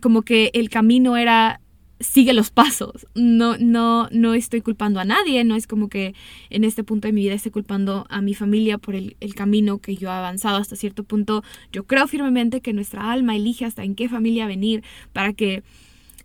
como 0.00 0.22
que 0.22 0.50
el 0.54 0.70
camino 0.70 1.18
era 1.18 1.60
sigue 2.00 2.32
los 2.32 2.50
pasos. 2.50 3.06
No, 3.14 3.58
no, 3.58 4.08
no 4.12 4.32
estoy 4.32 4.62
culpando 4.62 4.98
a 4.98 5.04
nadie, 5.04 5.44
no 5.44 5.54
es 5.54 5.66
como 5.66 5.90
que 5.90 6.14
en 6.48 6.64
este 6.64 6.84
punto 6.84 7.06
de 7.06 7.12
mi 7.12 7.20
vida 7.20 7.34
esté 7.34 7.50
culpando 7.50 8.06
a 8.08 8.22
mi 8.22 8.32
familia 8.32 8.78
por 8.78 8.94
el, 8.94 9.18
el, 9.20 9.34
camino 9.34 9.76
que 9.76 9.94
yo 9.94 10.08
he 10.08 10.12
avanzado 10.12 10.56
hasta 10.56 10.74
cierto 10.74 11.04
punto. 11.04 11.44
Yo 11.70 11.84
creo 11.84 12.08
firmemente 12.08 12.62
que 12.62 12.72
nuestra 12.72 13.12
alma 13.12 13.36
elige 13.36 13.66
hasta 13.66 13.84
en 13.84 13.94
qué 13.94 14.08
familia 14.08 14.46
venir 14.46 14.82
para 15.12 15.34
que 15.34 15.62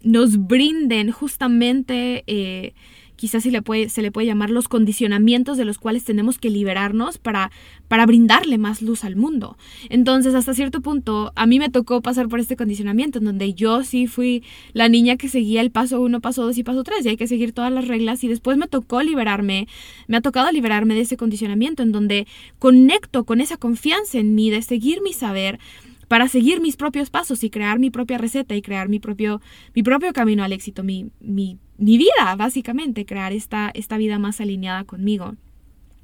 nos 0.03 0.47
brinden 0.47 1.11
justamente, 1.11 2.23
eh, 2.27 2.73
quizás 3.15 3.43
se 3.43 3.51
le, 3.51 3.61
puede, 3.61 3.87
se 3.89 4.01
le 4.01 4.11
puede 4.11 4.27
llamar 4.27 4.49
los 4.49 4.67
condicionamientos 4.67 5.57
de 5.57 5.63
los 5.63 5.77
cuales 5.77 6.03
tenemos 6.03 6.39
que 6.39 6.49
liberarnos 6.49 7.17
para, 7.17 7.51
para 7.87 8.05
brindarle 8.05 8.57
más 8.57 8.81
luz 8.81 9.05
al 9.05 9.15
mundo. 9.15 9.57
Entonces, 9.89 10.35
hasta 10.35 10.53
cierto 10.53 10.81
punto, 10.81 11.31
a 11.35 11.45
mí 11.45 11.57
me 11.57 11.69
tocó 11.69 12.01
pasar 12.01 12.27
por 12.27 12.41
este 12.41 12.57
condicionamiento, 12.57 13.19
en 13.19 13.25
donde 13.25 13.53
yo 13.53 13.83
sí 13.83 14.07
fui 14.07 14.43
la 14.73 14.89
niña 14.89 15.15
que 15.15 15.29
seguía 15.29 15.61
el 15.61 15.71
paso 15.71 16.01
uno, 16.01 16.19
paso 16.19 16.43
dos 16.43 16.57
y 16.57 16.63
paso 16.63 16.83
tres, 16.83 17.05
y 17.05 17.09
hay 17.09 17.17
que 17.17 17.27
seguir 17.27 17.53
todas 17.53 17.71
las 17.71 17.87
reglas, 17.87 18.23
y 18.25 18.27
después 18.27 18.57
me 18.57 18.67
tocó 18.67 19.01
liberarme, 19.01 19.67
me 20.07 20.17
ha 20.17 20.21
tocado 20.21 20.51
liberarme 20.51 20.93
de 20.93 21.01
ese 21.01 21.15
condicionamiento, 21.15 21.81
en 21.81 21.93
donde 21.93 22.27
conecto 22.59 23.23
con 23.23 23.39
esa 23.39 23.57
confianza 23.57 24.17
en 24.19 24.35
mí, 24.35 24.49
de 24.49 24.61
seguir 24.61 25.01
mi 25.01 25.13
saber, 25.13 25.59
para 26.07 26.27
seguir 26.27 26.61
mis 26.61 26.75
propios 26.75 27.09
pasos 27.09 27.43
y 27.43 27.49
crear 27.49 27.79
mi 27.79 27.89
propia 27.89 28.17
receta 28.17 28.55
y 28.55 28.61
crear 28.61 28.89
mi 28.89 28.99
propio, 28.99 29.41
mi 29.75 29.83
propio 29.83 30.13
camino 30.13 30.43
al 30.43 30.53
éxito, 30.53 30.83
mi, 30.83 31.09
mi, 31.19 31.57
mi 31.77 31.97
vida, 31.97 32.35
básicamente, 32.37 33.05
crear 33.05 33.33
esta, 33.33 33.71
esta 33.73 33.97
vida 33.97 34.19
más 34.19 34.41
alineada 34.41 34.83
conmigo. 34.83 35.35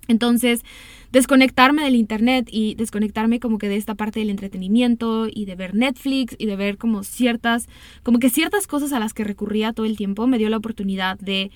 Entonces, 0.10 0.64
desconectarme 1.12 1.84
del 1.84 1.96
internet 1.96 2.50
y 2.52 2.74
desconectarme 2.74 3.40
como 3.40 3.60
que 3.60 3.70
de 3.70 3.76
esta 3.76 3.94
parte 3.94 4.20
del 4.20 4.32
entretenimiento 4.32 5.28
y 5.32 5.46
de 5.46 5.56
ver 5.56 5.76
Netflix 5.76 6.36
y 6.40 6.48
de 6.48 6.56
ver 6.56 6.78
como 6.78 7.04
ciertas, 7.04 7.70
como 8.02 8.18
que 8.18 8.32
ciertas 8.32 8.66
cosas 8.66 8.92
a 8.92 9.00
las 9.00 9.14
que 9.14 9.24
recurría 9.24 9.72
todo 9.72 9.86
el 9.86 9.98
tiempo 9.98 10.26
me 10.26 10.40
dio 10.40 10.50
la 10.50 10.58
oportunidad 10.58 11.20
de, 11.20 11.52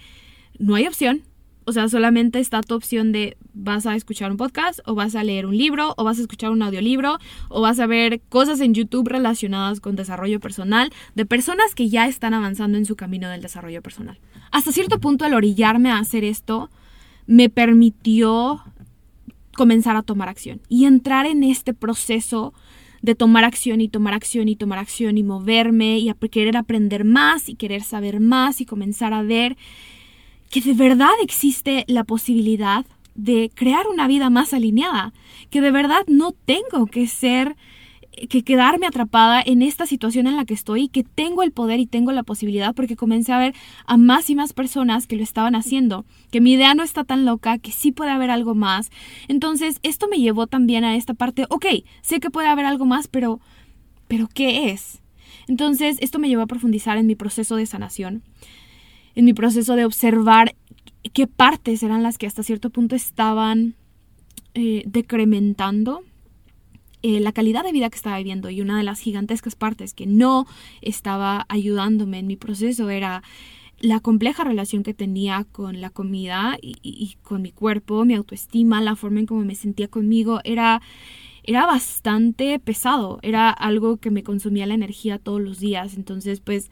no 0.60 0.76
hay 0.76 0.86
opción, 0.86 1.24
o 1.66 1.72
sea, 1.72 1.88
solamente 1.90 2.40
está 2.40 2.62
tu 2.62 2.76
opción 2.76 3.12
de 3.12 3.38
vas 3.54 3.86
a 3.86 3.96
escuchar 3.96 4.32
un 4.32 4.38
podcast 4.38 4.80
o 4.86 4.96
vas 4.96 5.16
a 5.16 5.24
leer 5.24 5.46
un 5.46 5.58
libro 5.58 5.94
o 5.98 6.04
vas 6.04 6.20
a 6.20 6.22
escuchar 6.22 6.52
un 6.52 6.62
audiolibro 6.62 7.18
o 7.50 7.62
vas 7.62 7.80
a 7.80 7.88
ver 7.88 8.22
cosas 8.30 8.60
en 8.60 8.74
YouTube 8.74 9.08
relacionadas 9.08 9.80
con 9.80 9.96
desarrollo 9.96 10.40
personal 10.40 10.92
de 11.16 11.26
personas 11.26 11.76
que 11.76 11.90
ya 11.90 12.08
están 12.08 12.34
avanzando 12.34 12.78
en 12.78 12.86
su 12.86 12.96
camino 12.96 13.30
del 13.30 13.42
desarrollo 13.42 13.82
personal. 13.82 14.20
Hasta 14.52 14.72
cierto 14.72 15.00
punto 15.00 15.26
el 15.26 15.34
orillarme 15.34 15.92
a 15.92 15.98
hacer 15.98 16.24
esto 16.24 16.70
me 17.26 17.50
permitió 17.50 18.62
comenzar 19.56 19.96
a 19.96 20.02
tomar 20.02 20.30
acción 20.30 20.62
y 20.68 20.86
entrar 20.86 21.26
en 21.26 21.44
este 21.44 21.74
proceso 21.74 22.54
de 23.02 23.16
tomar 23.16 23.44
acción 23.44 23.82
y 23.82 23.90
tomar 23.90 24.14
acción 24.14 24.48
y 24.48 24.56
tomar 24.56 24.80
acción 24.80 25.18
y 25.18 25.24
moverme 25.24 26.00
y 26.00 26.12
querer 26.30 26.56
aprender 26.56 27.04
más 27.04 27.50
y 27.50 27.56
querer 27.56 27.84
saber 27.84 28.22
más 28.22 28.62
y 28.62 28.66
comenzar 28.66 29.14
a 29.14 29.22
ver 29.22 29.58
que 30.54 30.62
de 30.62 30.74
verdad 30.74 31.10
existe 31.24 31.84
la 31.88 32.04
posibilidad 32.04 32.86
de 33.16 33.50
crear 33.56 33.88
una 33.88 34.08
vida 34.08 34.30
más 34.30 34.54
alineada, 34.54 35.12
que 35.50 35.62
de 35.62 35.72
verdad 35.72 36.04
no 36.06 36.32
tengo 36.32 36.86
que 36.86 37.08
ser 37.08 37.56
que 38.30 38.44
quedarme 38.44 38.86
atrapada 38.86 39.42
en 39.44 39.64
esta 39.64 39.88
situación 39.88 40.28
en 40.28 40.38
la 40.38 40.46
que 40.46 40.54
estoy, 40.54 40.90
que 40.90 41.04
tengo 41.04 41.42
el 41.42 41.52
poder 41.52 41.80
y 41.80 41.88
tengo 41.88 42.12
la 42.12 42.22
posibilidad 42.22 42.76
porque 42.76 42.96
comencé 42.96 43.34
a 43.34 43.40
ver 43.40 43.56
a 43.88 43.98
más 43.98 44.30
y 44.30 44.36
más 44.36 44.54
personas 44.54 45.08
que 45.08 45.16
lo 45.16 45.24
estaban 45.24 45.56
haciendo, 45.56 46.06
que 46.30 46.40
mi 46.40 46.54
idea 46.54 46.76
no 46.76 46.84
está 46.84 47.04
tan 47.04 47.26
loca, 47.26 47.58
que 47.58 47.72
sí 47.72 47.92
puede 47.92 48.12
haber 48.12 48.30
algo 48.30 48.54
más. 48.54 48.92
Entonces, 49.28 49.80
esto 49.82 50.08
me 50.08 50.20
llevó 50.20 50.46
también 50.46 50.84
a 50.84 50.96
esta 50.96 51.16
parte, 51.16 51.48
ok, 51.50 51.66
sé 52.04 52.20
que 52.20 52.30
puede 52.30 52.48
haber 52.48 52.66
algo 52.66 52.86
más, 52.86 53.08
pero, 53.08 53.40
pero 54.08 54.30
¿qué 54.32 54.70
es? 54.70 55.02
Entonces, 55.48 55.98
esto 56.00 56.20
me 56.20 56.30
llevó 56.30 56.44
a 56.44 56.48
profundizar 56.48 57.00
en 57.00 57.08
mi 57.08 57.16
proceso 57.16 57.56
de 57.56 57.66
sanación 57.66 58.22
en 59.16 59.26
mi 59.26 59.34
proceso 59.34 59.76
de 59.76 59.86
observar 59.86 60.56
qué 61.14 61.28
partes 61.28 61.84
eran 61.84 62.04
las 62.04 62.18
que 62.18 62.28
hasta 62.28 62.44
cierto 62.44 62.70
punto 62.70 62.96
estaban 62.96 63.76
eh, 64.54 64.84
decrementando 64.86 66.04
eh, 67.02 67.20
la 67.20 67.34
calidad 67.34 67.64
de 67.64 67.74
vida 67.74 67.90
que 67.90 67.98
estaba 67.98 68.18
viviendo 68.18 68.50
y 68.50 68.62
una 68.62 68.78
de 68.78 68.84
las 68.84 69.00
gigantescas 69.00 69.56
partes 69.56 69.94
que 69.94 70.06
no 70.06 70.48
estaba 70.82 71.46
ayudándome 71.50 72.20
en 72.20 72.28
mi 72.28 72.38
proceso 72.38 72.90
era 72.90 73.24
la 73.80 74.00
compleja 74.00 74.46
relación 74.46 74.84
que 74.84 74.94
tenía 74.94 75.46
con 75.52 75.82
la 75.82 75.90
comida 75.90 76.58
y, 76.62 76.76
y, 76.82 77.18
con 77.22 77.42
mi 77.42 77.52
cuerpo, 77.52 78.06
mi 78.06 78.14
autoestima, 78.14 78.80
la 78.80 78.96
forma 78.96 79.20
en 79.20 79.26
cómo 79.26 79.44
me 79.44 79.56
sentía 79.56 79.90
conmigo, 79.90 80.40
era, 80.46 80.82
era 81.44 81.66
bastante 81.66 82.58
pesado, 82.60 83.20
era 83.22 83.50
algo 83.50 83.98
que 83.98 84.10
me 84.10 84.24
consumía 84.24 84.66
la 84.66 84.76
energía 84.76 85.20
todos 85.20 85.42
los 85.42 85.60
días, 85.60 85.98
entonces 85.98 86.40
pues 86.40 86.72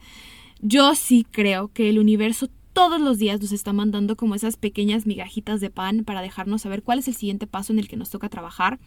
yo 0.62 0.94
sí 0.94 1.26
creo 1.30 1.68
que 1.68 1.90
el 1.90 1.98
universo 1.98 2.48
todos 2.72 3.00
los 3.00 3.18
días 3.18 3.40
nos 3.40 3.52
está 3.52 3.72
mandando 3.72 4.16
como 4.16 4.34
esas 4.34 4.56
pequeñas 4.56 5.06
migajitas 5.06 5.60
de 5.60 5.70
pan 5.70 6.04
para 6.04 6.22
dejarnos 6.22 6.62
saber 6.62 6.82
cuál 6.82 7.00
es 7.00 7.08
el 7.08 7.14
siguiente 7.14 7.46
paso 7.46 7.72
en 7.72 7.78
el 7.78 7.88
que 7.88 7.96
nos 7.96 8.10
toca 8.10 8.28
trabajar. 8.28 8.78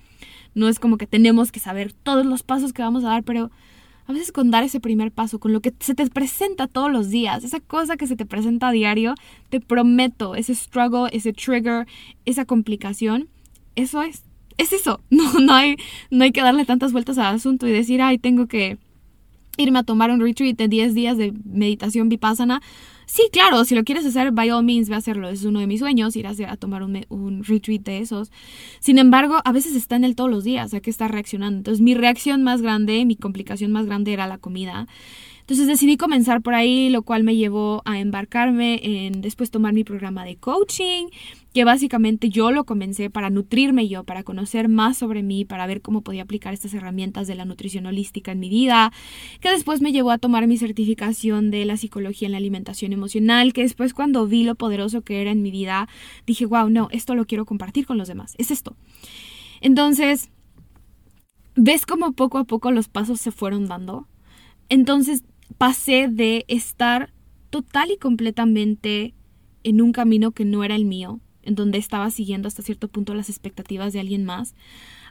No 0.55 0.67
es 0.67 0.79
como 0.79 0.97
que 0.97 1.05
tenemos 1.05 1.51
que 1.51 1.59
saber 1.59 1.93
todos 1.93 2.25
los 2.25 2.41
pasos 2.41 2.73
que 2.73 2.81
vamos 2.81 3.03
a 3.03 3.09
dar, 3.09 3.23
pero 3.23 3.51
a 4.07 4.13
veces 4.13 4.31
con 4.31 4.51
dar 4.51 4.63
ese 4.63 4.79
primer 4.79 5.11
paso, 5.11 5.39
con 5.39 5.53
lo 5.53 5.61
que 5.61 5.73
se 5.79 5.95
te 5.95 6.07
presenta 6.09 6.67
todos 6.67 6.91
los 6.91 7.09
días, 7.09 7.43
esa 7.43 7.59
cosa 7.59 7.97
que 7.97 8.07
se 8.07 8.15
te 8.15 8.25
presenta 8.25 8.69
a 8.69 8.71
diario, 8.71 9.15
te 9.49 9.59
prometo, 9.59 10.35
ese 10.35 10.55
struggle, 10.55 11.09
ese 11.11 11.33
trigger, 11.33 11.87
esa 12.25 12.45
complicación, 12.45 13.27
eso 13.75 14.01
es, 14.01 14.23
es 14.57 14.73
eso. 14.73 15.01
No, 15.09 15.33
no, 15.39 15.53
hay, 15.53 15.75
no 16.09 16.23
hay 16.23 16.31
que 16.31 16.41
darle 16.41 16.65
tantas 16.65 16.91
vueltas 16.91 17.17
al 17.17 17.35
asunto 17.35 17.67
y 17.67 17.71
decir, 17.71 18.01
ay, 18.01 18.17
tengo 18.17 18.47
que 18.47 18.77
irme 19.57 19.79
a 19.79 19.83
tomar 19.83 20.11
un 20.11 20.19
retreat 20.19 20.57
de 20.57 20.67
10 20.67 20.93
días 20.93 21.17
de 21.17 21.33
meditación 21.45 22.09
vipassana. 22.09 22.61
Sí, 23.05 23.29
claro, 23.31 23.63
si 23.65 23.75
lo 23.75 23.83
quieres 23.83 24.05
hacer, 24.05 24.31
by 24.31 24.49
all 24.49 24.63
means, 24.63 24.89
ve 24.89 24.95
a 24.95 24.97
hacerlo. 24.97 25.29
Es 25.29 25.43
uno 25.43 25.59
de 25.59 25.67
mis 25.67 25.79
sueños, 25.79 26.15
ir 26.15 26.25
a, 26.27 26.33
a 26.49 26.57
tomar 26.57 26.81
un, 26.81 27.05
un, 27.09 27.43
retreat 27.43 27.81
de 27.81 27.99
esos. 27.99 28.31
Sin 28.79 28.97
embargo, 28.97 29.37
a 29.45 29.51
veces 29.51 29.75
está 29.75 29.95
en 29.95 30.03
él 30.03 30.15
todos 30.15 30.29
los 30.29 30.43
días, 30.43 30.73
hay 30.73 30.81
que 30.81 30.89
estar 30.89 31.11
reaccionando. 31.11 31.57
Entonces, 31.57 31.81
mi 31.81 31.93
reacción 31.93 32.43
más 32.43 32.61
grande, 32.61 33.05
mi 33.05 33.15
complicación 33.15 33.71
más 33.71 33.85
grande 33.85 34.13
era 34.13 34.27
la 34.27 34.39
comida. 34.39 34.87
Entonces 35.45 35.67
decidí 35.67 35.95
comenzar 35.95 36.41
por 36.41 36.55
ahí, 36.55 36.89
lo 36.89 37.03
cual 37.03 37.23
me 37.23 37.35
llevó 37.35 37.83
a 37.85 37.99
embarcarme 37.99 38.79
en 38.81 39.21
después 39.21 39.51
tomar 39.51 39.73
mi 39.73 39.83
programa 39.83 40.25
de 40.25 40.37
coaching, 40.37 41.05
que 41.53 41.63
básicamente 41.63 42.29
yo 42.29 42.49
lo 42.49 42.63
comencé 42.63 43.11
para 43.11 43.29
nutrirme 43.29 43.87
yo, 43.87 44.03
para 44.03 44.23
conocer 44.23 44.69
más 44.69 44.97
sobre 44.97 45.21
mí, 45.21 45.45
para 45.45 45.67
ver 45.67 45.83
cómo 45.83 46.01
podía 46.01 46.23
aplicar 46.23 46.55
estas 46.55 46.73
herramientas 46.73 47.27
de 47.27 47.35
la 47.35 47.45
nutrición 47.45 47.85
holística 47.85 48.31
en 48.31 48.39
mi 48.39 48.49
vida, 48.49 48.91
que 49.39 49.51
después 49.51 49.81
me 49.81 49.91
llevó 49.91 50.09
a 50.09 50.17
tomar 50.17 50.47
mi 50.47 50.57
certificación 50.57 51.51
de 51.51 51.63
la 51.65 51.77
psicología 51.77 52.25
en 52.25 52.31
la 52.31 52.39
alimentación 52.39 52.91
emocional, 52.91 53.53
que 53.53 53.61
después 53.61 53.93
cuando 53.93 54.25
vi 54.25 54.45
lo 54.45 54.55
poderoso 54.55 55.03
que 55.03 55.21
era 55.21 55.29
en 55.29 55.43
mi 55.43 55.51
vida, 55.51 55.87
dije, 56.25 56.47
wow, 56.47 56.71
no, 56.71 56.87
esto 56.89 57.13
lo 57.13 57.25
quiero 57.25 57.45
compartir 57.45 57.85
con 57.85 57.99
los 57.99 58.07
demás, 58.07 58.33
es 58.39 58.49
esto. 58.49 58.75
Entonces, 59.61 60.31
¿ves 61.55 61.85
cómo 61.85 62.13
poco 62.13 62.39
a 62.39 62.45
poco 62.45 62.71
los 62.71 62.89
pasos 62.89 63.21
se 63.21 63.29
fueron 63.29 63.67
dando? 63.67 64.07
Entonces 64.69 65.23
pasé 65.57 66.07
de 66.07 66.45
estar 66.47 67.13
total 67.49 67.91
y 67.91 67.97
completamente 67.97 69.13
en 69.63 69.81
un 69.81 69.91
camino 69.91 70.31
que 70.31 70.45
no 70.45 70.63
era 70.63 70.75
el 70.75 70.85
mío, 70.85 71.19
en 71.43 71.55
donde 71.55 71.77
estaba 71.77 72.09
siguiendo 72.09 72.47
hasta 72.47 72.63
cierto 72.63 72.87
punto 72.87 73.13
las 73.13 73.29
expectativas 73.29 73.93
de 73.93 73.99
alguien 73.99 74.25
más, 74.25 74.55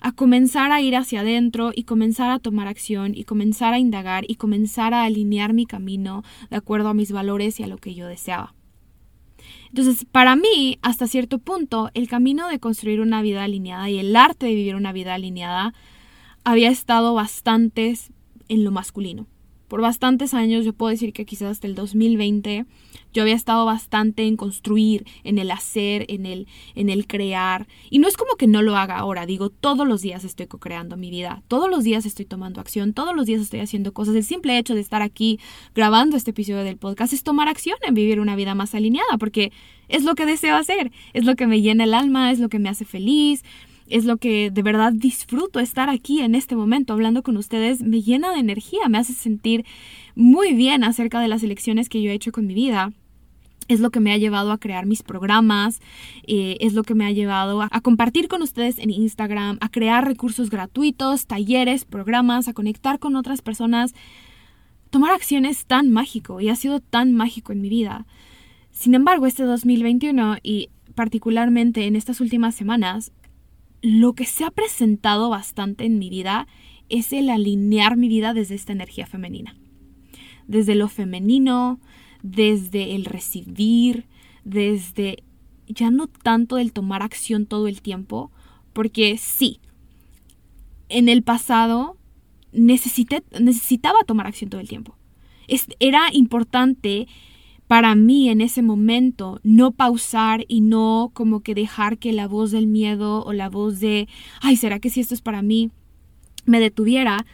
a 0.01 0.13
comenzar 0.13 0.73
a 0.73 0.81
ir 0.81 0.97
hacia 0.97 1.21
adentro 1.21 1.73
y 1.75 1.85
comenzar 1.85 2.31
a 2.31 2.39
tomar 2.39 2.69
acción 2.69 3.15
y 3.15 3.25
comenzar 3.25 3.73
a 3.73 3.79
indagar 3.79 4.25
y 4.29 4.35
comenzar 4.35 4.93
a 4.93 5.05
alinear 5.05 5.55
mi 5.55 5.65
camino 5.65 6.23
de 6.51 6.57
acuerdo 6.57 6.89
a 6.89 6.95
mis 6.95 7.13
valores 7.13 7.59
y 7.61 7.63
a 7.63 7.67
lo 7.67 7.79
que 7.79 7.95
yo 7.95 8.07
deseaba. 8.07 8.55
Entonces, 9.69 10.07
para 10.11 10.37
mí, 10.37 10.79
hasta 10.83 11.07
cierto 11.07 11.39
punto, 11.39 11.91
el 11.95 12.09
camino 12.09 12.49
de 12.49 12.61
construir 12.61 13.01
una 13.01 13.23
vida 13.23 13.43
alineada 13.45 13.91
y 13.91 13.99
el 13.99 14.15
arte 14.15 14.47
de 14.47 14.55
vivir 14.55 14.77
una 14.77 14.93
vida 14.93 15.15
alineada 15.15 15.75
había 16.45 16.71
estado 16.71 17.15
bastante 17.15 17.97
en 18.49 18.65
lo 18.65 18.71
masculino 18.71 19.27
por 19.69 19.81
bastantes 19.81 20.35
años, 20.35 20.65
yo 20.65 20.73
puedo 20.73 20.91
decir 20.91 21.13
que 21.13 21.25
quizás 21.25 21.53
hasta 21.53 21.67
el 21.67 21.75
2020, 21.75 22.67
yo 23.13 23.23
había 23.23 23.35
estado 23.35 23.65
bastante 23.65 24.25
en 24.25 24.37
construir, 24.37 25.07
en 25.23 25.39
el 25.39 25.51
hacer, 25.51 26.05
en 26.09 26.27
el, 26.27 26.47
en 26.75 26.89
el 26.89 27.07
crear. 27.07 27.67
Y 27.91 27.99
no 27.99 28.09
es 28.09 28.17
como 28.17 28.37
que 28.37 28.47
no 28.47 28.63
lo 28.63 28.77
haga 28.77 28.99
ahora, 28.99 29.27
digo, 29.27 29.51
todos 29.51 29.87
los 29.87 30.03
días 30.03 30.25
estoy 30.25 30.47
co-creando 30.47 30.97
mi 30.97 31.11
vida, 31.11 31.43
todos 31.49 31.71
los 31.71 31.85
días 31.85 32.07
estoy 32.07 32.25
tomando 32.25 32.61
acción, 32.61 32.93
todos 32.93 33.15
los 33.15 33.27
días 33.27 33.41
estoy 33.41 33.61
haciendo 33.61 33.93
cosas. 33.93 34.15
El 34.15 34.25
simple 34.25 34.59
hecho 34.59 34.75
de 34.75 34.81
estar 34.81 35.03
aquí 35.03 35.39
grabando 35.75 36.17
este 36.17 36.33
episodio 36.33 36.65
del 36.65 36.77
podcast 36.77 37.13
es 37.13 37.23
tomar 37.23 37.49
acción 37.49 37.77
en 37.83 37.95
vivir 37.95 38.21
una 38.21 38.37
vida 38.37 38.55
más 38.55 38.75
alineada, 38.75 39.19
porque 39.19 39.53
es 39.89 40.05
lo 40.05 40.15
que 40.15 40.27
deseo 40.27 40.57
hacer, 40.57 40.93
es 41.13 41.25
lo 41.25 41.37
que 41.37 41.47
me 41.47 41.61
llena 41.61 41.85
el 41.85 41.95
alma, 41.95 42.31
es 42.31 42.39
lo 42.39 42.49
que 42.49 42.59
me 42.59 42.69
hace 42.69 42.85
feliz 42.85 43.43
es 43.89 44.05
lo 44.05 44.17
que 44.17 44.51
de 44.51 44.63
verdad 44.63 44.93
disfruto 44.93 45.61
estar 45.61 45.91
aquí 45.91 46.21
en 46.21 46.35
este 46.35 46.57
momento 46.57 46.93
hablando 46.93 47.23
con 47.23 47.37
ustedes, 47.37 47.83
me 47.83 48.03
llena 48.03 48.33
de 48.33 48.39
energía, 48.39 48.89
me 48.89 48.99
hace 48.99 49.13
sentir 49.13 49.65
muy 50.15 50.55
bien 50.55 50.85
acerca 50.85 51.21
de 51.21 51.29
las 51.29 51.43
elecciones 51.43 51.89
que 51.89 52.01
yo 52.03 52.11
he 52.11 52.15
hecho 52.15 52.33
con 52.33 52.47
mi 52.47 52.55
vida. 52.55 52.93
Es 53.67 53.81
lo 53.81 53.91
que 53.91 54.01
me 54.01 54.13
ha 54.13 54.19
llevado 54.19 54.53
a 54.53 54.59
crear 54.59 54.85
mis 54.85 55.03
programas, 55.03 55.81
eh, 56.27 56.59
es 56.61 56.75
lo 56.75 56.83
que 56.83 56.95
me 56.95 57.07
ha 57.07 57.13
llevado 57.13 57.63
a, 57.63 57.81
compartir 57.81 58.29
con 58.29 58.43
ustedes 58.43 58.79
en 58.79 58.91
Instagram, 58.91 59.57
a 59.63 59.71
crear 59.71 60.07
recursos 60.07 60.51
gratuitos, 60.51 61.27
talleres, 61.27 61.87
programas, 61.87 62.47
a 62.47 62.53
conectar 62.53 62.99
con 62.99 63.17
otras 63.17 63.41
personas. 63.41 63.95
Tomar 64.91 65.13
acción 65.13 65.47
es 65.47 65.65
tan 65.65 65.91
mágico 65.91 66.43
y 66.43 66.51
ha 66.51 66.57
sido 66.57 66.81
tan 66.81 67.13
mágico 67.13 67.53
en 67.53 67.63
mi 67.63 67.71
vida. 67.71 68.07
Sin 68.71 68.95
embargo, 68.95 69.27
este 69.27 69.45
2021 69.45 70.37
y 70.43 70.69
particularmente 70.95 71.87
en 71.87 71.97
estas 71.97 72.21
últimas 72.21 72.55
semanas 72.55 73.13
lo 73.85 74.15
que 74.15 74.25
se 74.25 74.45
ha 74.45 74.51
presentado 74.51 75.29
bastante 75.29 75.85
en 75.85 75.99
mi 75.99 76.09
vida 76.09 76.47
es 76.89 77.13
el 77.13 77.29
alinear 77.29 77.99
mi 77.99 78.09
vida 78.09 78.33
desde 78.33 78.55
esta 78.55 78.73
energía 78.73 79.07
femenina. 79.07 79.55
Desde 80.47 80.75
lo 80.75 80.89
femenino, 80.89 81.79
desde 82.23 82.95
el 82.95 83.05
recibir, 83.05 84.07
desde 84.43 85.23
ya 85.67 85.91
no 85.91 86.07
tanto 86.07 86.57
el 86.57 86.73
tomar 86.73 87.03
acción 87.03 87.45
todo 87.45 87.69
el 87.69 87.83
tiempo, 87.83 88.31
porque 88.73 89.19
sí, 89.19 89.61
en 90.89 91.11
el 91.11 91.23
pasado 91.23 91.99
necesité, 92.53 93.23
necesitaba 93.39 94.03
tomar 94.05 94.27
acción 94.27 94.49
todo 94.49 94.63
el 94.63 94.69
tiempo. 94.69 94.97
era 95.79 96.09
importante 96.11 97.07
para 97.67 97.95
mí 97.95 98.29
en 98.29 98.41
ese 98.41 98.63
momento 98.63 99.41
no 99.43 99.73
pausar 99.73 100.45
y 100.49 100.61
no 100.61 101.11
como 101.15 101.41
que 101.41 101.55
dejar 101.55 101.99
que 101.99 102.13
la 102.13 102.29
voz 102.29 102.51
del 102.51 102.67
miedo 102.67 103.25
o 103.25 103.33
la 103.33 103.49
voz 103.49 103.81
de, 103.81 104.09
ay, 104.41 104.57
¿será 104.57 104.79
que 104.79 104.91
si 104.91 105.01
esto 105.01 105.15
es 105.15 105.23
para 105.23 105.43
mí? 105.43 105.71
me 106.47 106.61
detuviera, 106.61 107.27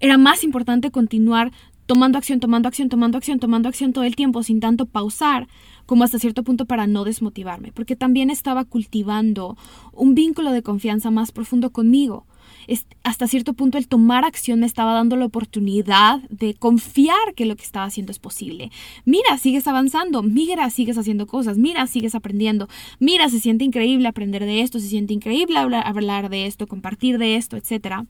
era 0.00 0.18
más 0.18 0.44
importante 0.44 0.90
continuar 0.90 1.52
tomando 1.86 2.18
acción, 2.18 2.40
tomando 2.40 2.68
acción, 2.68 2.88
tomando 2.88 3.18
acción, 3.18 3.40
tomando 3.40 3.68
acción 3.68 3.92
todo 3.92 4.04
el 4.04 4.16
tiempo 4.16 4.42
sin 4.42 4.60
tanto 4.60 4.86
pausar 4.86 5.48
como 5.86 6.04
hasta 6.04 6.18
cierto 6.18 6.42
punto 6.42 6.66
para 6.66 6.86
no 6.86 7.04
desmotivarme, 7.04 7.72
porque 7.72 7.96
también 7.96 8.30
estaba 8.30 8.64
cultivando 8.64 9.56
un 9.92 10.14
vínculo 10.14 10.52
de 10.52 10.62
confianza 10.62 11.10
más 11.10 11.32
profundo 11.32 11.70
conmigo 11.70 12.26
hasta 13.02 13.26
cierto 13.26 13.54
punto 13.54 13.78
el 13.78 13.88
tomar 13.88 14.24
acción 14.24 14.60
me 14.60 14.66
estaba 14.66 14.92
dando 14.92 15.16
la 15.16 15.24
oportunidad 15.24 16.20
de 16.30 16.54
confiar 16.54 17.34
que 17.34 17.46
lo 17.46 17.56
que 17.56 17.64
estaba 17.64 17.86
haciendo 17.86 18.12
es 18.12 18.18
posible. 18.18 18.70
Mira, 19.04 19.38
sigues 19.38 19.66
avanzando, 19.66 20.22
mira, 20.22 20.68
sigues 20.70 20.98
haciendo 20.98 21.26
cosas, 21.26 21.58
mira, 21.58 21.86
sigues 21.86 22.14
aprendiendo, 22.14 22.68
mira, 22.98 23.28
se 23.28 23.40
siente 23.40 23.64
increíble 23.64 24.08
aprender 24.08 24.44
de 24.44 24.60
esto, 24.62 24.78
se 24.78 24.88
siente 24.88 25.14
increíble 25.14 25.58
hablar, 25.58 26.30
de 26.30 26.46
esto, 26.46 26.66
compartir 26.66 27.18
de 27.18 27.36
esto, 27.36 27.56
etc. 27.56 28.04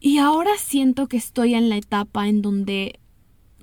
Y 0.00 0.18
ahora 0.18 0.52
siento 0.58 1.06
que 1.08 1.16
estoy 1.16 1.54
en 1.54 1.68
la 1.68 1.76
etapa 1.76 2.28
en 2.28 2.42
donde 2.42 3.00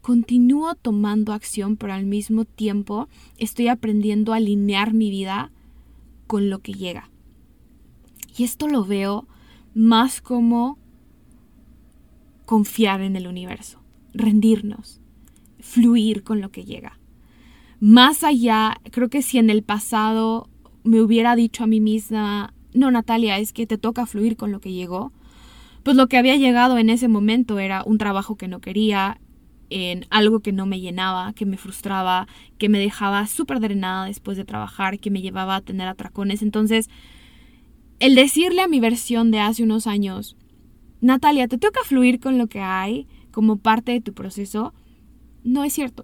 continúo 0.02 0.76
tomando 0.76 1.32
acción, 1.32 1.78
pero 1.78 1.94
al 1.94 2.06
mismo 2.06 2.46
tiempo 2.46 3.08
estoy 3.38 3.70
aprendiendo 3.70 4.34
a 4.34 4.38
alinear 4.38 4.94
mi 4.94 5.10
vida 5.10 5.52
con 6.28 6.50
lo 6.50 6.60
que 6.60 6.74
llega. 6.74 7.10
Y 8.36 8.44
esto 8.44 8.68
lo 8.68 8.84
veo 8.84 9.28
más 9.74 10.22
como 10.22 10.78
confiar 12.46 13.02
en 13.02 13.16
el 13.16 13.28
universo, 13.28 13.80
rendirnos, 14.14 15.02
fluir 15.60 16.24
con 16.24 16.42
lo 16.42 16.52
que 16.52 16.66
llega. 16.66 17.00
Más 17.80 18.24
allá, 18.24 18.78
creo 18.92 19.10
que 19.10 19.22
si 19.22 19.38
en 19.38 19.50
el 19.50 19.64
pasado 19.64 20.50
me 20.84 21.02
hubiera 21.02 21.36
dicho 21.36 21.64
a 21.64 21.68
mí 21.68 21.80
misma, 21.80 22.54
no 22.74 22.92
Natalia, 22.92 23.38
es 23.38 23.54
que 23.54 23.68
te 23.68 23.78
toca 23.78 24.06
fluir 24.06 24.38
con 24.38 24.52
lo 24.52 24.60
que 24.60 24.72
llegó, 24.72 25.12
pues 25.84 25.98
lo 25.98 26.08
que 26.08 26.18
había 26.18 26.36
llegado 26.38 26.78
en 26.78 26.90
ese 26.90 27.08
momento 27.08 27.60
era 27.60 27.84
un 27.86 27.98
trabajo 27.98 28.36
que 28.36 28.48
no 28.48 28.62
quería, 28.62 29.20
en 29.70 30.06
algo 30.12 30.40
que 30.40 30.52
no 30.52 30.66
me 30.66 30.80
llenaba, 30.80 31.34
que 31.34 31.46
me 31.46 31.58
frustraba, 31.58 32.28
que 32.58 32.70
me 32.70 32.80
dejaba 32.80 33.26
súper 33.28 33.60
drenada 33.60 34.06
después 34.06 34.38
de 34.38 34.46
trabajar, 34.46 35.00
que 35.00 35.10
me 35.10 35.22
llevaba 35.22 35.56
a 35.56 35.62
tener 35.62 35.88
atracones. 35.88 36.42
Entonces, 36.42 36.90
el 38.04 38.16
decirle 38.16 38.62
a 38.62 38.68
mi 38.68 38.82
versión 38.82 39.32
de 39.32 39.40
hace 39.40 39.64
unos 39.64 39.88
años, 39.88 40.36
Natalia, 41.00 41.48
te 41.48 41.58
toca 41.58 41.80
fluir 41.86 42.20
con 42.20 42.38
lo 42.38 42.48
que 42.48 42.60
hay 42.60 43.08
como 43.32 43.60
parte 43.60 43.94
de 43.94 44.02
tu 44.02 44.14
proceso, 44.14 44.74
no 45.46 45.64
es 45.64 45.72
cierto. 45.72 46.04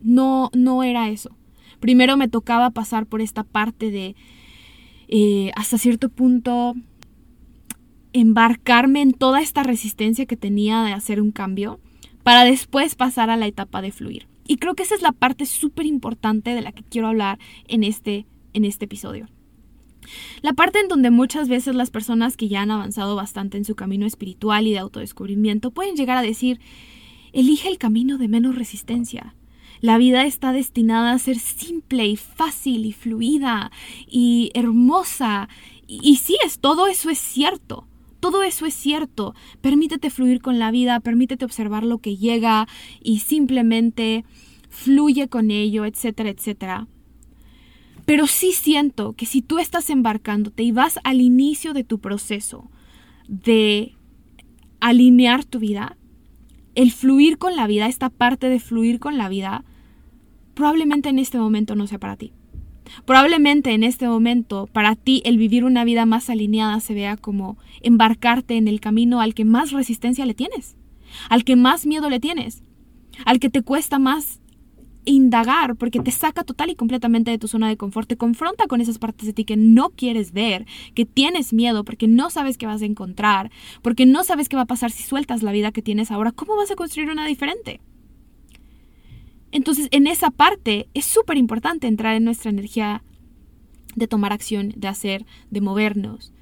No, 0.00 0.48
no 0.54 0.84
era 0.84 1.10
eso. 1.10 1.36
Primero 1.80 2.16
me 2.16 2.28
tocaba 2.28 2.70
pasar 2.70 3.06
por 3.06 3.20
esta 3.20 3.42
parte 3.42 3.90
de, 3.90 4.14
eh, 5.08 5.50
hasta 5.56 5.76
cierto 5.76 6.08
punto, 6.08 6.74
embarcarme 8.12 9.02
en 9.02 9.12
toda 9.12 9.40
esta 9.40 9.64
resistencia 9.64 10.26
que 10.26 10.36
tenía 10.36 10.84
de 10.84 10.92
hacer 10.92 11.20
un 11.20 11.32
cambio, 11.32 11.80
para 12.22 12.44
después 12.44 12.94
pasar 12.94 13.28
a 13.28 13.36
la 13.36 13.48
etapa 13.48 13.82
de 13.82 13.90
fluir. 13.90 14.28
Y 14.46 14.58
creo 14.58 14.76
que 14.76 14.84
esa 14.84 14.94
es 14.94 15.02
la 15.02 15.10
parte 15.10 15.46
súper 15.46 15.84
importante 15.84 16.54
de 16.54 16.62
la 16.62 16.70
que 16.70 16.84
quiero 16.84 17.08
hablar 17.08 17.40
en 17.66 17.82
este, 17.82 18.24
en 18.52 18.64
este 18.64 18.84
episodio. 18.84 19.26
La 20.42 20.52
parte 20.52 20.80
en 20.80 20.88
donde 20.88 21.10
muchas 21.10 21.48
veces 21.48 21.74
las 21.74 21.90
personas 21.90 22.36
que 22.36 22.48
ya 22.48 22.62
han 22.62 22.70
avanzado 22.70 23.16
bastante 23.16 23.58
en 23.58 23.64
su 23.64 23.74
camino 23.74 24.06
espiritual 24.06 24.66
y 24.66 24.72
de 24.72 24.78
autodescubrimiento 24.78 25.70
pueden 25.70 25.96
llegar 25.96 26.16
a 26.16 26.22
decir, 26.22 26.60
elige 27.32 27.68
el 27.68 27.78
camino 27.78 28.18
de 28.18 28.28
menos 28.28 28.56
resistencia. 28.56 29.34
La 29.80 29.98
vida 29.98 30.24
está 30.24 30.52
destinada 30.52 31.12
a 31.12 31.18
ser 31.18 31.38
simple 31.40 32.06
y 32.06 32.16
fácil 32.16 32.86
y 32.86 32.92
fluida 32.92 33.72
y 34.08 34.52
hermosa. 34.54 35.48
Y, 35.88 36.16
sí, 36.16 36.36
es, 36.44 36.60
todo 36.60 36.86
eso 36.86 37.10
es 37.10 37.18
cierto. 37.18 37.88
Todo 38.20 38.44
eso 38.44 38.64
es 38.64 38.74
cierto. 38.74 39.34
Permítete 39.60 40.08
fluir 40.08 40.40
con 40.40 40.60
la 40.60 40.70
vida, 40.70 41.00
permítete 41.00 41.44
observar 41.44 41.82
lo 41.82 41.98
que 41.98 42.16
llega 42.16 42.68
y 43.02 43.18
simplemente 43.18 44.24
fluye 44.68 45.26
con 45.26 45.50
ello, 45.50 45.84
etcétera, 45.84 46.30
etcétera. 46.30 46.86
Pero 48.12 48.26
sí 48.26 48.52
siento 48.52 49.14
que 49.14 49.24
si 49.24 49.40
tú 49.40 49.58
estás 49.58 49.88
embarcándote 49.88 50.62
y 50.62 50.70
vas 50.70 51.00
al 51.02 51.22
inicio 51.22 51.72
de 51.72 51.82
tu 51.82 51.98
proceso 51.98 52.70
de 53.26 53.94
alinear 54.80 55.46
tu 55.46 55.58
vida, 55.58 55.96
el 56.74 56.92
fluir 56.92 57.38
con 57.38 57.56
la 57.56 57.66
vida, 57.66 57.86
esta 57.86 58.10
parte 58.10 58.50
de 58.50 58.60
fluir 58.60 58.98
con 59.00 59.16
la 59.16 59.30
vida, 59.30 59.64
probablemente 60.52 61.08
en 61.08 61.18
este 61.18 61.38
momento 61.38 61.74
no 61.74 61.86
sea 61.86 61.98
para 61.98 62.18
ti. 62.18 62.34
Probablemente 63.06 63.72
en 63.72 63.82
este 63.82 64.06
momento 64.06 64.68
para 64.70 64.94
ti 64.94 65.22
el 65.24 65.38
vivir 65.38 65.64
una 65.64 65.82
vida 65.82 66.04
más 66.04 66.28
alineada 66.28 66.80
se 66.80 66.92
vea 66.92 67.16
como 67.16 67.56
embarcarte 67.80 68.58
en 68.58 68.68
el 68.68 68.80
camino 68.80 69.22
al 69.22 69.32
que 69.32 69.46
más 69.46 69.72
resistencia 69.72 70.26
le 70.26 70.34
tienes, 70.34 70.76
al 71.30 71.44
que 71.44 71.56
más 71.56 71.86
miedo 71.86 72.10
le 72.10 72.20
tienes, 72.20 72.62
al 73.24 73.40
que 73.40 73.48
te 73.48 73.62
cuesta 73.62 73.98
más 73.98 74.41
indagar 75.04 75.76
porque 75.76 76.00
te 76.00 76.10
saca 76.10 76.44
total 76.44 76.70
y 76.70 76.74
completamente 76.74 77.30
de 77.30 77.38
tu 77.38 77.48
zona 77.48 77.68
de 77.68 77.76
confort, 77.76 78.08
te 78.08 78.16
confronta 78.16 78.66
con 78.66 78.80
esas 78.80 78.98
partes 78.98 79.26
de 79.26 79.32
ti 79.32 79.44
que 79.44 79.56
no 79.56 79.90
quieres 79.90 80.32
ver, 80.32 80.66
que 80.94 81.04
tienes 81.04 81.52
miedo 81.52 81.84
porque 81.84 82.08
no 82.08 82.30
sabes 82.30 82.58
qué 82.58 82.66
vas 82.66 82.82
a 82.82 82.86
encontrar, 82.86 83.50
porque 83.82 84.06
no 84.06 84.24
sabes 84.24 84.48
qué 84.48 84.56
va 84.56 84.62
a 84.62 84.66
pasar 84.66 84.90
si 84.90 85.02
sueltas 85.02 85.42
la 85.42 85.52
vida 85.52 85.72
que 85.72 85.82
tienes 85.82 86.10
ahora, 86.10 86.32
¿cómo 86.32 86.56
vas 86.56 86.70
a 86.70 86.76
construir 86.76 87.10
una 87.10 87.26
diferente? 87.26 87.80
Entonces, 89.50 89.88
en 89.90 90.06
esa 90.06 90.30
parte 90.30 90.88
es 90.94 91.04
súper 91.04 91.36
importante 91.36 91.86
entrar 91.86 92.16
en 92.16 92.24
nuestra 92.24 92.50
energía 92.50 93.02
de 93.94 94.08
tomar 94.08 94.32
acción, 94.32 94.72
de 94.76 94.88
hacer, 94.88 95.26
de 95.50 95.60
movernos, 95.60 96.32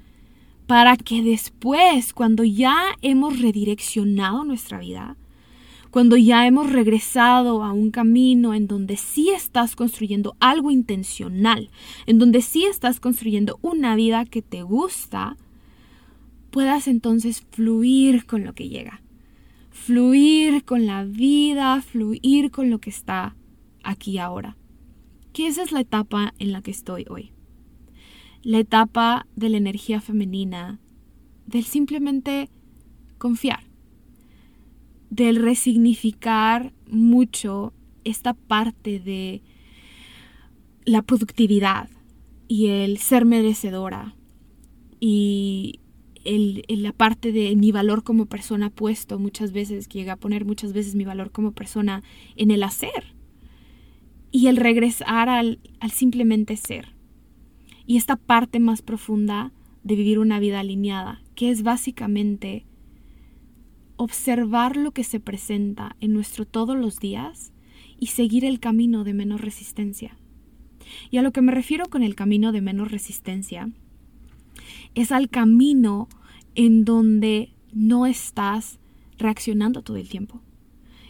para 0.65 0.95
que 0.95 1.21
después, 1.21 2.13
cuando 2.13 2.45
ya 2.45 2.77
hemos 3.01 3.41
redireccionado 3.41 4.45
nuestra 4.45 4.79
vida, 4.79 5.17
cuando 5.91 6.15
ya 6.15 6.47
hemos 6.47 6.71
regresado 6.71 7.63
a 7.63 7.73
un 7.73 7.91
camino 7.91 8.53
en 8.53 8.65
donde 8.65 8.95
sí 8.95 9.29
estás 9.29 9.75
construyendo 9.75 10.37
algo 10.39 10.71
intencional, 10.71 11.69
en 12.05 12.17
donde 12.17 12.41
sí 12.41 12.63
estás 12.63 13.01
construyendo 13.01 13.59
una 13.61 13.95
vida 13.95 14.25
que 14.25 14.41
te 14.41 14.63
gusta, 14.63 15.35
puedas 16.49 16.87
entonces 16.87 17.45
fluir 17.51 18.25
con 18.25 18.45
lo 18.45 18.53
que 18.53 18.69
llega, 18.69 19.01
fluir 19.69 20.63
con 20.63 20.85
la 20.85 21.03
vida, 21.03 21.81
fluir 21.81 22.51
con 22.51 22.69
lo 22.69 22.79
que 22.79 22.89
está 22.89 23.35
aquí 23.83 24.17
ahora. 24.17 24.55
Que 25.33 25.47
esa 25.47 25.61
es 25.61 25.73
la 25.73 25.81
etapa 25.81 26.33
en 26.39 26.53
la 26.53 26.61
que 26.61 26.71
estoy 26.71 27.05
hoy. 27.09 27.31
La 28.43 28.59
etapa 28.59 29.27
de 29.35 29.49
la 29.49 29.57
energía 29.57 29.99
femenina, 29.99 30.79
del 31.47 31.65
simplemente 31.65 32.49
confiar 33.17 33.70
del 35.11 35.35
resignificar 35.35 36.73
mucho 36.87 37.73
esta 38.03 38.33
parte 38.33 38.99
de 38.99 39.43
la 40.85 41.03
productividad 41.03 41.89
y 42.47 42.67
el 42.67 42.97
ser 42.97 43.25
merecedora 43.25 44.15
y 44.99 45.81
el, 46.23 46.63
la 46.69 46.93
parte 46.93 47.31
de 47.31 47.55
mi 47.55 47.71
valor 47.71 48.03
como 48.03 48.25
persona 48.25 48.69
puesto 48.69 49.19
muchas 49.19 49.51
veces, 49.51 49.87
que 49.87 49.99
llega 49.99 50.13
a 50.13 50.17
poner 50.17 50.45
muchas 50.45 50.71
veces 50.71 50.95
mi 50.95 51.03
valor 51.03 51.31
como 51.31 51.51
persona 51.51 52.03
en 52.37 52.49
el 52.49 52.63
hacer 52.63 53.13
y 54.31 54.47
el 54.47 54.55
regresar 54.55 55.27
al, 55.27 55.59
al 55.81 55.91
simplemente 55.91 56.55
ser. 56.55 56.95
Y 57.85 57.97
esta 57.97 58.15
parte 58.15 58.61
más 58.61 58.81
profunda 58.81 59.51
de 59.83 59.95
vivir 59.95 60.19
una 60.19 60.39
vida 60.39 60.61
alineada, 60.61 61.21
que 61.35 61.49
es 61.49 61.63
básicamente 61.63 62.65
observar 64.01 64.77
lo 64.77 64.93
que 64.93 65.03
se 65.03 65.19
presenta 65.19 65.95
en 65.99 66.11
nuestro 66.11 66.47
todos 66.47 66.75
los 66.75 66.97
días 66.97 67.53
y 67.99 68.07
seguir 68.07 68.45
el 68.45 68.59
camino 68.59 69.03
de 69.03 69.13
menos 69.13 69.41
resistencia. 69.41 70.17
Y 71.11 71.17
a 71.17 71.21
lo 71.21 71.31
que 71.31 71.43
me 71.43 71.51
refiero 71.51 71.85
con 71.87 72.01
el 72.01 72.15
camino 72.15 72.51
de 72.51 72.61
menos 72.61 72.89
resistencia 72.89 73.69
es 74.95 75.11
al 75.11 75.29
camino 75.29 76.09
en 76.55 76.83
donde 76.83 77.53
no 77.73 78.07
estás 78.07 78.79
reaccionando 79.19 79.83
todo 79.83 79.97
el 79.97 80.09
tiempo, 80.09 80.41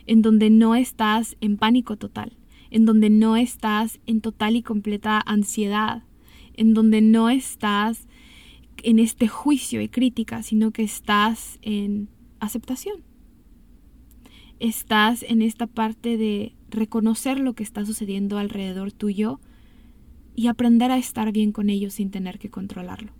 en 0.05 0.21
donde 0.21 0.49
no 0.49 0.75
estás 0.75 1.37
en 1.39 1.55
pánico 1.55 1.95
total, 1.95 2.35
en 2.71 2.83
donde 2.83 3.09
no 3.09 3.37
estás 3.37 4.01
en 4.05 4.19
total 4.19 4.57
y 4.57 4.63
completa 4.63 5.23
ansiedad, 5.25 6.03
en 6.55 6.73
donde 6.73 6.99
no 6.99 7.29
estás 7.29 8.09
en 8.83 8.99
este 8.99 9.29
juicio 9.29 9.79
y 9.79 9.87
crítica, 9.87 10.43
sino 10.43 10.71
que 10.71 10.83
estás 10.83 11.57
en 11.61 12.09
aceptación. 12.41 13.03
Estás 14.59 15.23
en 15.23 15.41
esta 15.41 15.65
parte 15.65 16.17
de 16.17 16.53
reconocer 16.69 17.39
lo 17.39 17.53
que 17.53 17.63
está 17.63 17.85
sucediendo 17.85 18.37
alrededor 18.37 18.91
tuyo 18.91 19.39
y 20.35 20.47
aprender 20.47 20.91
a 20.91 20.97
estar 20.97 21.31
bien 21.31 21.51
con 21.51 21.69
ello 21.69 21.89
sin 21.89 22.11
tener 22.11 22.39
que 22.39 22.49
controlarlo. 22.49 23.13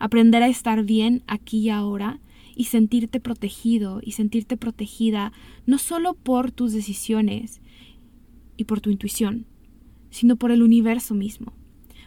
Aprender 0.00 0.42
a 0.42 0.48
estar 0.48 0.84
bien 0.84 1.22
aquí 1.26 1.58
y 1.58 1.70
ahora 1.70 2.20
y 2.54 2.64
sentirte 2.64 3.20
protegido 3.20 4.00
y 4.02 4.12
sentirte 4.12 4.56
protegida 4.56 5.32
no 5.66 5.78
solo 5.78 6.14
por 6.14 6.50
tus 6.50 6.72
decisiones 6.72 7.60
y 8.56 8.64
por 8.64 8.80
tu 8.80 8.90
intuición, 8.90 9.46
sino 10.10 10.36
por 10.36 10.50
el 10.50 10.62
universo 10.62 11.14
mismo, 11.14 11.52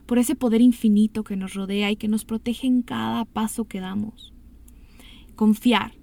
por 0.06 0.18
ese 0.18 0.36
poder 0.36 0.62
infinito 0.62 1.24
que 1.24 1.36
nos 1.36 1.54
rodea 1.54 1.92
y 1.92 1.96
que 1.96 2.08
nos 2.08 2.26
protege 2.26 2.68
en 2.68 2.82
cada 2.82 3.26
paso 3.26 3.66
que 3.66 3.80
damos. 3.80 4.34
Confiar. 5.40 5.94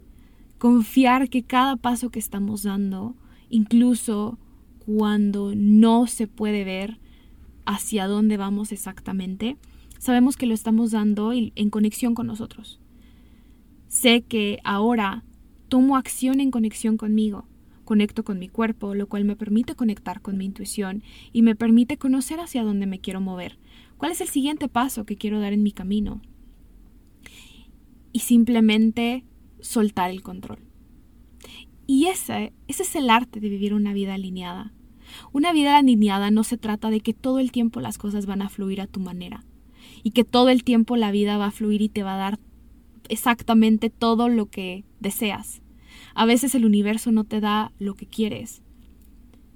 Confiar 0.56 1.28
que 1.28 1.42
cada 1.42 1.76
paso 1.76 2.08
que 2.08 2.18
estamos 2.18 2.62
dando, 2.62 3.14
incluso 3.50 4.38
cuando 4.78 5.52
no 5.54 6.06
se 6.06 6.26
puede 6.26 6.64
ver 6.64 6.98
hacia 7.66 8.06
dónde 8.06 8.38
vamos 8.38 8.72
exactamente, 8.72 9.58
sabemos 9.98 10.38
que 10.38 10.46
lo 10.46 10.54
estamos 10.54 10.92
dando 10.92 11.34
en 11.34 11.68
conexión 11.68 12.14
con 12.14 12.26
nosotros. 12.26 12.80
Sé 13.88 14.22
que 14.22 14.58
ahora 14.64 15.22
tomo 15.68 15.98
acción 15.98 16.40
en 16.40 16.50
conexión 16.50 16.96
conmigo, 16.96 17.46
conecto 17.84 18.24
con 18.24 18.38
mi 18.38 18.48
cuerpo, 18.48 18.94
lo 18.94 19.06
cual 19.06 19.26
me 19.26 19.36
permite 19.36 19.74
conectar 19.74 20.22
con 20.22 20.38
mi 20.38 20.46
intuición 20.46 21.02
y 21.34 21.42
me 21.42 21.54
permite 21.54 21.98
conocer 21.98 22.40
hacia 22.40 22.64
dónde 22.64 22.86
me 22.86 23.00
quiero 23.00 23.20
mover, 23.20 23.58
cuál 23.98 24.12
es 24.12 24.22
el 24.22 24.28
siguiente 24.28 24.68
paso 24.68 25.04
que 25.04 25.18
quiero 25.18 25.40
dar 25.40 25.52
en 25.52 25.62
mi 25.62 25.72
camino 25.72 26.22
y 28.16 28.20
simplemente 28.20 29.26
soltar 29.60 30.10
el 30.10 30.22
control. 30.22 30.60
Y 31.86 32.06
ese, 32.06 32.54
ese 32.66 32.82
es 32.82 32.96
el 32.96 33.10
arte 33.10 33.40
de 33.40 33.50
vivir 33.50 33.74
una 33.74 33.92
vida 33.92 34.14
alineada. 34.14 34.72
Una 35.34 35.52
vida 35.52 35.76
alineada 35.76 36.30
no 36.30 36.42
se 36.42 36.56
trata 36.56 36.88
de 36.88 37.00
que 37.00 37.12
todo 37.12 37.40
el 37.40 37.52
tiempo 37.52 37.78
las 37.80 37.98
cosas 37.98 38.24
van 38.24 38.40
a 38.40 38.48
fluir 38.48 38.80
a 38.80 38.86
tu 38.86 39.00
manera 39.00 39.44
y 40.02 40.12
que 40.12 40.24
todo 40.24 40.48
el 40.48 40.64
tiempo 40.64 40.96
la 40.96 41.10
vida 41.10 41.36
va 41.36 41.48
a 41.48 41.50
fluir 41.50 41.82
y 41.82 41.90
te 41.90 42.04
va 42.04 42.14
a 42.14 42.16
dar 42.16 42.38
exactamente 43.10 43.90
todo 43.90 44.30
lo 44.30 44.46
que 44.46 44.86
deseas. 44.98 45.60
A 46.14 46.24
veces 46.24 46.54
el 46.54 46.64
universo 46.64 47.12
no 47.12 47.24
te 47.24 47.42
da 47.42 47.70
lo 47.78 47.96
que 47.96 48.06
quieres, 48.06 48.62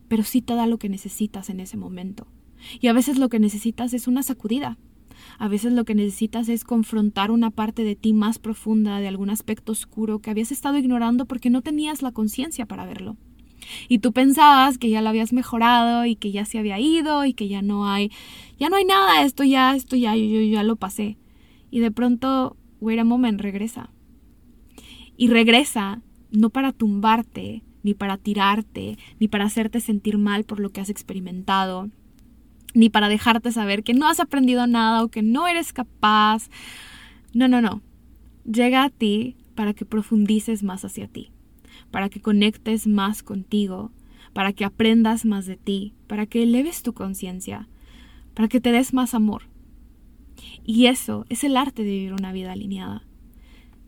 pero 0.07 0.23
sí 0.23 0.43
te 0.43 0.55
da 0.55 0.67
lo 0.67 0.79
que 0.79 0.91
necesitas 0.91 1.49
en 1.49 1.61
ese 1.61 1.79
momento. 1.79 2.27
Y 2.79 2.89
a 2.89 2.93
veces 2.93 3.17
lo 3.17 3.31
que 3.31 3.41
necesitas 3.41 3.95
es 3.95 4.07
una 4.07 4.23
sacudida, 4.23 4.77
a 5.39 5.49
veces 5.49 5.73
lo 5.73 5.85
que 5.85 5.95
necesitas 5.95 6.49
es 6.49 6.65
confrontar 6.65 7.31
una 7.31 7.51
parte 7.51 7.85
de 7.85 7.97
ti 7.97 8.13
más 8.13 8.39
profunda, 8.39 9.01
de 9.01 9.09
algún 9.09 9.31
aspecto 9.31 9.73
oscuro 9.73 10.21
que 10.21 10.31
habías 10.31 10.53
estado 10.53 10.79
ignorando 10.79 11.27
porque 11.27 11.51
no 11.51 11.63
tenías 11.63 12.03
la 12.03 12.13
conciencia 12.13 12.67
para 12.67 12.87
verlo. 12.87 13.17
Y 13.89 13.99
tú 13.99 14.13
pensabas 14.13 14.79
que 14.79 14.91
ya 14.91 15.03
lo 15.03 15.09
habías 15.09 15.33
mejorado 15.33 16.07
y 16.07 16.17
que 16.17 16.33
ya 16.33 16.45
se 16.45 16.59
había 16.59 16.79
ido 16.79 17.25
y 17.25 17.35
que 17.35 17.49
ya 17.49 17.63
no 17.63 17.87
hay, 17.87 18.11
ya 18.59 18.69
no 18.69 18.77
hay 18.77 18.85
nada, 18.85 19.23
esto 19.25 19.45
ya, 19.45 19.75
esto 19.75 19.97
ya, 19.97 20.17
yo, 20.17 20.25
yo 20.25 20.41
ya 20.41 20.63
lo 20.63 20.77
pasé. 20.77 21.19
Y 21.71 21.81
de 21.81 21.91
pronto, 21.91 22.57
wait 22.81 22.99
a 22.99 23.05
moment, 23.05 23.41
regresa. 23.41 23.91
Y 25.17 25.29
regresa 25.29 26.03
no 26.31 26.51
para 26.51 26.73
tumbarte, 26.73 27.63
ni 27.83 27.95
para 27.95 28.17
tirarte, 28.17 28.99
ni 29.19 29.29
para 29.29 29.45
hacerte 29.45 29.81
sentir 29.81 30.19
mal 30.19 30.45
por 30.45 30.61
lo 30.61 30.71
que 30.71 30.81
has 30.81 30.91
experimentado, 30.91 31.91
ni 32.75 32.91
para 32.91 33.09
dejarte 33.09 33.53
saber 33.53 33.83
que 33.83 33.95
no 33.95 34.09
has 34.09 34.21
aprendido 34.21 34.67
nada 34.67 35.03
o 35.03 35.09
que 35.09 35.23
no 35.23 35.47
eres 35.47 35.73
capaz. 35.73 36.49
No, 37.33 37.49
no, 37.49 37.61
no. 37.61 37.83
Llega 38.45 38.85
a 38.85 38.91
ti 38.91 39.37
para 39.55 39.75
que 39.75 39.85
profundices 39.85 40.63
más 40.63 40.85
hacia 40.85 41.09
ti, 41.09 41.31
para 41.91 42.09
que 42.09 42.21
conectes 42.21 42.87
más 42.87 43.23
contigo, 43.23 43.93
para 44.33 44.53
que 44.53 44.65
aprendas 44.65 45.25
más 45.25 45.47
de 45.47 45.57
ti, 45.57 45.95
para 46.07 46.27
que 46.27 46.43
eleves 46.43 46.83
tu 46.83 46.93
conciencia, 46.93 47.69
para 48.35 48.49
que 48.49 48.61
te 48.61 48.73
des 48.73 48.95
más 48.95 49.15
amor. 49.15 49.43
Y 50.65 50.87
eso 50.87 51.27
es 51.29 51.45
el 51.45 51.57
arte 51.57 51.83
de 51.85 51.91
vivir 51.91 52.13
una 52.13 52.33
vida 52.33 52.53
alineada. 52.53 53.03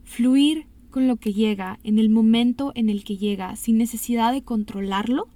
Fluir 0.03 0.67
con 0.89 1.07
lo 1.07 1.15
que 1.15 1.33
llega 1.33 1.79
en 1.83 1.97
el 1.97 2.09
momento 2.09 2.71
en 2.75 2.89
el 2.89 3.03
que 3.03 3.17
llega 3.17 3.55
sin 3.55 3.77
necesidad 3.77 4.31
de 4.31 4.43
controlarlo 4.43 5.27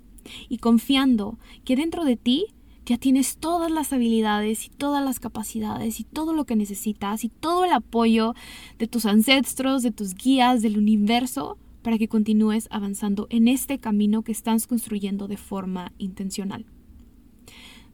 y 0.49 0.57
confiando 0.57 1.39
que 1.65 1.75
dentro 1.75 2.05
de 2.05 2.15
ti 2.15 2.45
ya 2.87 2.97
tienes 2.97 3.37
todas 3.37 3.69
las 3.69 3.91
habilidades 3.91 4.65
y 4.65 4.69
todas 4.69 5.03
las 5.03 5.19
capacidades 5.19 5.99
y 5.99 6.05
todo 6.05 6.33
lo 6.33 6.45
que 6.45 6.55
necesitas 6.55 7.25
y 7.25 7.29
todo 7.29 7.65
el 7.65 7.73
apoyo 7.73 8.33
de 8.79 8.87
tus 8.87 9.05
ancestros, 9.05 9.83
de 9.83 9.91
tus 9.91 10.15
guías, 10.15 10.61
del 10.61 10.77
universo, 10.77 11.57
para 11.81 11.97
que 11.97 12.07
continúes 12.07 12.69
avanzando 12.71 13.27
en 13.29 13.49
este 13.49 13.77
camino 13.77 14.21
que 14.21 14.31
estás 14.31 14.67
construyendo 14.67 15.27
de 15.27 15.35
forma 15.35 15.91
intencional. 15.97 16.65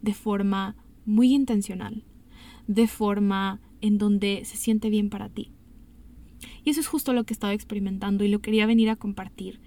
De 0.04 0.14
forma 0.14 0.76
muy 1.06 1.34
intencional. 1.34 2.04
De 2.68 2.88
forma 2.88 3.62
en 3.82 3.98
donde 3.98 4.46
se 4.46 4.58
siente 4.58 4.92
bien 4.92 5.10
para 5.10 5.28
ti. 5.28 5.52
Y 6.64 6.70
eso 6.70 6.82
es 6.82 6.88
justo 6.88 7.14
lo 7.14 7.24
que 7.24 7.34
he 7.34 7.36
estado 7.36 7.54
experimentando 7.54 8.24
y 8.24 8.28
lo 8.28 8.42
quería 8.42 8.68
venir 8.68 8.92
a 8.92 8.96
compartir, 8.96 9.60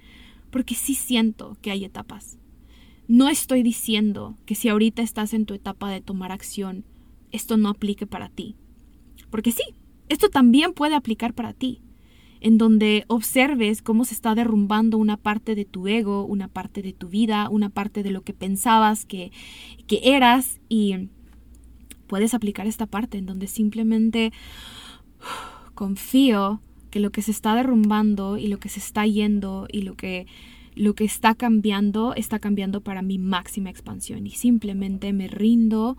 porque 0.50 0.76
sí 0.76 0.94
siento 0.94 1.56
que 1.62 1.72
hay 1.72 1.84
etapas 1.84 2.38
No 3.08 3.28
estoy 3.28 3.62
diciendo 3.62 4.36
que 4.46 4.54
si 4.54 4.68
ahorita 4.68 5.02
estás 5.02 5.32
en 5.32 5.46
tu 5.46 5.54
etapa 5.54 5.90
de 5.90 6.00
tomar 6.00 6.32
acción, 6.32 6.84
esto 7.30 7.56
no 7.56 7.68
aplique 7.68 8.06
para 8.06 8.28
ti. 8.28 8.56
Porque 9.30 9.52
sí, 9.52 9.62
esto 10.08 10.28
también 10.28 10.72
puede 10.72 10.94
aplicar 10.94 11.32
para 11.34 11.52
ti, 11.52 11.82
en 12.40 12.58
donde 12.58 13.04
observes 13.08 13.82
cómo 13.82 14.04
se 14.04 14.14
está 14.14 14.34
derrumbando 14.34 14.98
una 14.98 15.16
parte 15.16 15.54
de 15.54 15.64
tu 15.64 15.86
ego, 15.86 16.24
una 16.24 16.48
parte 16.48 16.82
de 16.82 16.92
tu 16.92 17.08
vida, 17.08 17.48
una 17.48 17.70
parte 17.70 18.02
de 18.02 18.10
lo 18.10 18.22
que 18.22 18.32
pensabas 18.32 19.04
que, 19.04 19.30
que 19.86 20.00
eras 20.02 20.60
y 20.68 21.08
puedes 22.06 22.34
aplicar 22.34 22.66
esta 22.66 22.86
parte 22.86 23.18
en 23.18 23.26
donde 23.26 23.46
simplemente 23.46 24.32
confío 25.74 26.60
que 26.90 27.00
lo 27.00 27.10
que 27.10 27.22
se 27.22 27.30
está 27.30 27.54
derrumbando 27.54 28.38
y 28.38 28.48
lo 28.48 28.58
que 28.58 28.68
se 28.68 28.80
está 28.80 29.06
yendo 29.06 29.66
y 29.70 29.82
lo 29.82 29.96
que 29.96 30.26
lo 30.76 30.94
que 30.94 31.04
está 31.04 31.34
cambiando 31.34 32.14
está 32.14 32.38
cambiando 32.38 32.82
para 32.82 33.02
mi 33.02 33.18
máxima 33.18 33.70
expansión 33.70 34.26
y 34.26 34.30
simplemente 34.30 35.12
me 35.12 35.26
rindo 35.26 35.96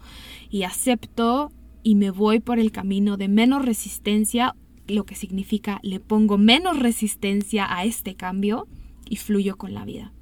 y 0.50 0.64
acepto 0.64 1.52
y 1.84 1.96
me 1.96 2.12
voy 2.12 2.40
por 2.40 2.60
el 2.60 2.72
camino 2.72 3.18
de 3.18 3.28
menos 3.28 3.66
resistencia, 3.66 4.56
lo 4.88 5.06
que 5.06 5.16
significa 5.16 5.80
le 5.82 6.00
pongo 6.00 6.38
menos 6.38 6.80
resistencia 6.80 7.66
a 7.76 7.86
este 7.86 8.16
cambio 8.16 8.68
y 9.10 9.18
fluyo 9.18 9.58
con 9.58 9.74
la 9.74 9.84
vida. 9.84 10.14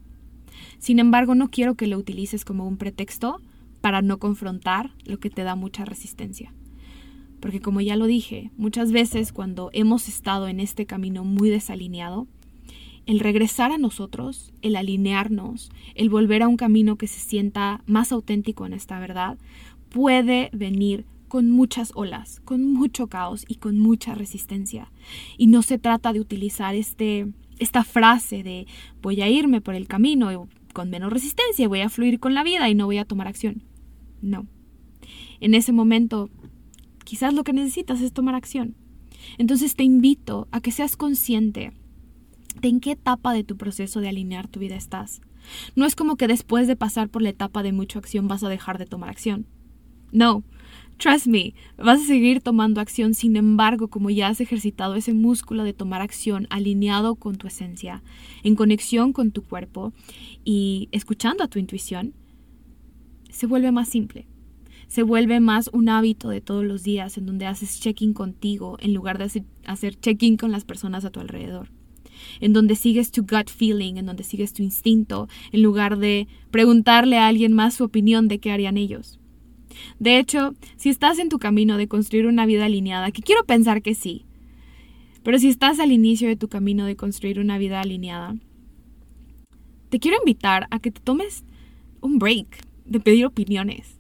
Sin 0.80 1.00
embargo, 1.00 1.36
no 1.36 1.50
quiero 1.50 1.76
que 1.76 1.88
lo 1.88 1.98
utilices 1.98 2.46
como 2.46 2.68
un 2.68 2.78
pretexto 2.78 3.42
para 3.82 4.02
no 4.02 4.20
confrontar 4.20 4.92
lo 5.04 5.20
que 5.20 5.30
te 5.30 5.44
da 5.44 5.56
mucha 5.56 5.86
resistencia. 5.86 6.54
Porque 7.40 7.60
como 7.60 7.82
ya 7.82 7.96
lo 7.98 8.06
dije, 8.06 8.52
muchas 8.58 8.92
veces 8.92 9.34
cuando 9.34 9.70
hemos 9.74 10.08
estado 10.08 10.48
en 10.48 10.60
este 10.60 10.86
camino 10.86 11.24
muy 11.24 11.50
desalineado, 11.50 12.28
el 13.06 13.20
regresar 13.20 13.72
a 13.72 13.78
nosotros, 13.78 14.54
el 14.62 14.76
alinearnos, 14.76 15.72
el 15.94 16.10
volver 16.10 16.44
a 16.44 16.48
un 16.48 16.58
camino 16.58 16.98
que 16.98 17.08
se 17.08 17.20
sienta 17.20 17.82
más 17.86 18.12
auténtico 18.12 18.66
en 18.66 18.74
esta 18.74 19.00
verdad, 19.00 19.38
puede 19.90 20.50
venir 20.54 21.06
con 21.28 21.50
muchas 21.52 21.92
olas, 21.96 22.40
con 22.46 22.72
mucho 22.74 23.08
caos 23.08 23.46
y 23.48 23.56
con 23.56 23.80
mucha 23.80 24.16
resistencia. 24.16 24.92
Y 25.38 25.48
no 25.48 25.62
se 25.62 25.78
trata 25.78 26.14
de 26.14 26.20
utilizar 26.20 26.76
este, 26.76 27.28
esta 27.60 27.84
frase 27.84 28.44
de 28.44 28.68
voy 29.02 29.22
a 29.22 29.30
irme 29.30 29.62
por 29.62 29.76
el 29.76 29.88
camino 29.88 30.48
con 30.74 30.90
menos 30.90 31.12
resistencia, 31.12 31.68
voy 31.68 31.82
a 31.82 31.90
fluir 31.90 32.20
con 32.20 32.34
la 32.34 32.44
vida 32.44 32.70
y 32.70 32.76
no 32.76 32.86
voy 32.86 32.98
a 32.98 33.06
tomar 33.06 33.28
acción. 33.28 33.64
No. 34.22 34.48
En 35.40 35.54
ese 35.54 35.72
momento, 35.72 36.30
quizás 37.04 37.34
lo 37.34 37.44
que 37.44 37.54
necesitas 37.54 38.02
es 38.02 38.12
tomar 38.12 38.36
acción. 38.36 38.76
Entonces 39.38 39.76
te 39.76 39.84
invito 39.84 40.48
a 40.52 40.62
que 40.62 40.72
seas 40.72 40.98
consciente 40.98 41.72
en 42.62 42.80
qué 42.80 42.92
etapa 42.92 43.34
de 43.34 43.44
tu 43.44 43.58
proceso 43.58 44.00
de 44.02 44.10
alinear 44.10 44.48
tu 44.48 44.60
vida 44.60 44.76
estás. 44.76 45.22
No 45.76 45.86
es 45.86 45.96
como 45.96 46.16
que 46.16 46.28
después 46.28 46.68
de 46.68 46.76
pasar 46.76 47.10
por 47.10 47.22
la 47.22 47.30
etapa 47.30 47.64
de 47.64 47.72
mucha 47.72 48.00
acción 48.00 48.28
vas 48.28 48.44
a 48.44 48.50
dejar 48.50 48.78
de 48.78 48.86
tomar 48.86 49.10
acción. 49.10 49.46
No, 50.12 50.44
trust 50.98 51.28
me, 51.28 51.54
vas 51.78 52.02
a 52.02 52.06
seguir 52.06 52.42
tomando 52.42 52.80
acción, 52.80 53.14
sin 53.14 53.36
embargo, 53.36 53.90
como 53.90 54.10
ya 54.10 54.28
has 54.28 54.40
ejercitado 54.40 54.96
ese 54.96 55.14
músculo 55.14 55.64
de 55.64 55.74
tomar 55.74 56.02
acción 56.02 56.48
alineado 56.50 57.16
con 57.16 57.36
tu 57.36 57.48
esencia, 57.48 58.02
en 58.44 58.56
conexión 58.56 59.14
con 59.14 59.32
tu 59.32 59.44
cuerpo 59.44 59.94
y 60.44 60.90
escuchando 60.92 61.44
a 61.44 61.48
tu 61.48 61.60
intuición, 61.60 62.14
se 63.30 63.48
vuelve 63.48 63.72
más 63.72 63.90
simple. 63.90 64.28
Se 64.88 65.02
vuelve 65.02 65.40
más 65.40 65.70
un 65.74 65.90
hábito 65.90 66.30
de 66.30 66.42
todos 66.42 66.64
los 66.64 66.84
días 66.84 67.18
en 67.18 67.26
donde 67.26 67.48
haces 67.48 67.82
check-in 67.82 68.14
contigo 68.14 68.78
en 68.80 68.94
lugar 68.94 69.18
de 69.18 69.44
hacer 69.66 70.00
check-in 70.00 70.38
con 70.38 70.52
las 70.52 70.64
personas 70.64 71.04
a 71.06 71.10
tu 71.10 71.20
alrededor 71.20 71.70
en 72.40 72.54
donde 72.54 72.76
sigues 72.76 73.12
tu 73.12 73.22
gut 73.22 73.50
feeling, 73.50 73.96
en 73.96 74.06
donde 74.06 74.24
sigues 74.24 74.54
tu 74.54 74.64
instinto, 74.64 75.28
en 75.52 75.62
lugar 75.62 75.98
de 75.98 76.28
preguntarle 76.52 77.18
a 77.18 77.28
alguien 77.28 77.54
más 77.54 77.76
su 77.76 77.84
opinión 77.84 78.28
de 78.28 78.40
qué 78.40 78.52
harían 78.52 78.78
ellos. 78.78 79.20
De 80.00 80.20
hecho, 80.20 80.56
si 80.78 80.90
estás 80.90 81.20
en 81.20 81.30
tu 81.30 81.40
camino 81.40 81.78
de 81.78 81.88
construir 81.88 82.28
una 82.28 82.46
vida 82.46 82.66
alineada, 82.66 83.12
que 83.12 83.22
quiero 83.22 83.44
pensar 83.46 83.82
que 83.82 83.96
sí, 83.96 84.26
pero 85.24 85.40
si 85.40 85.50
estás 85.50 85.80
al 85.80 85.92
inicio 85.92 86.28
de 86.28 86.36
tu 86.36 86.48
camino 86.48 86.86
de 86.86 86.96
construir 86.96 87.40
una 87.40 87.58
vida 87.58 87.82
alineada, 87.82 88.36
te 89.90 90.00
quiero 90.00 90.18
invitar 90.20 90.68
a 90.70 90.80
que 90.80 90.92
te 90.92 91.02
tomes 91.02 91.44
un 92.02 92.20
break 92.20 92.66
de 92.86 93.00
pedir 93.00 93.26
opiniones. 93.26 94.00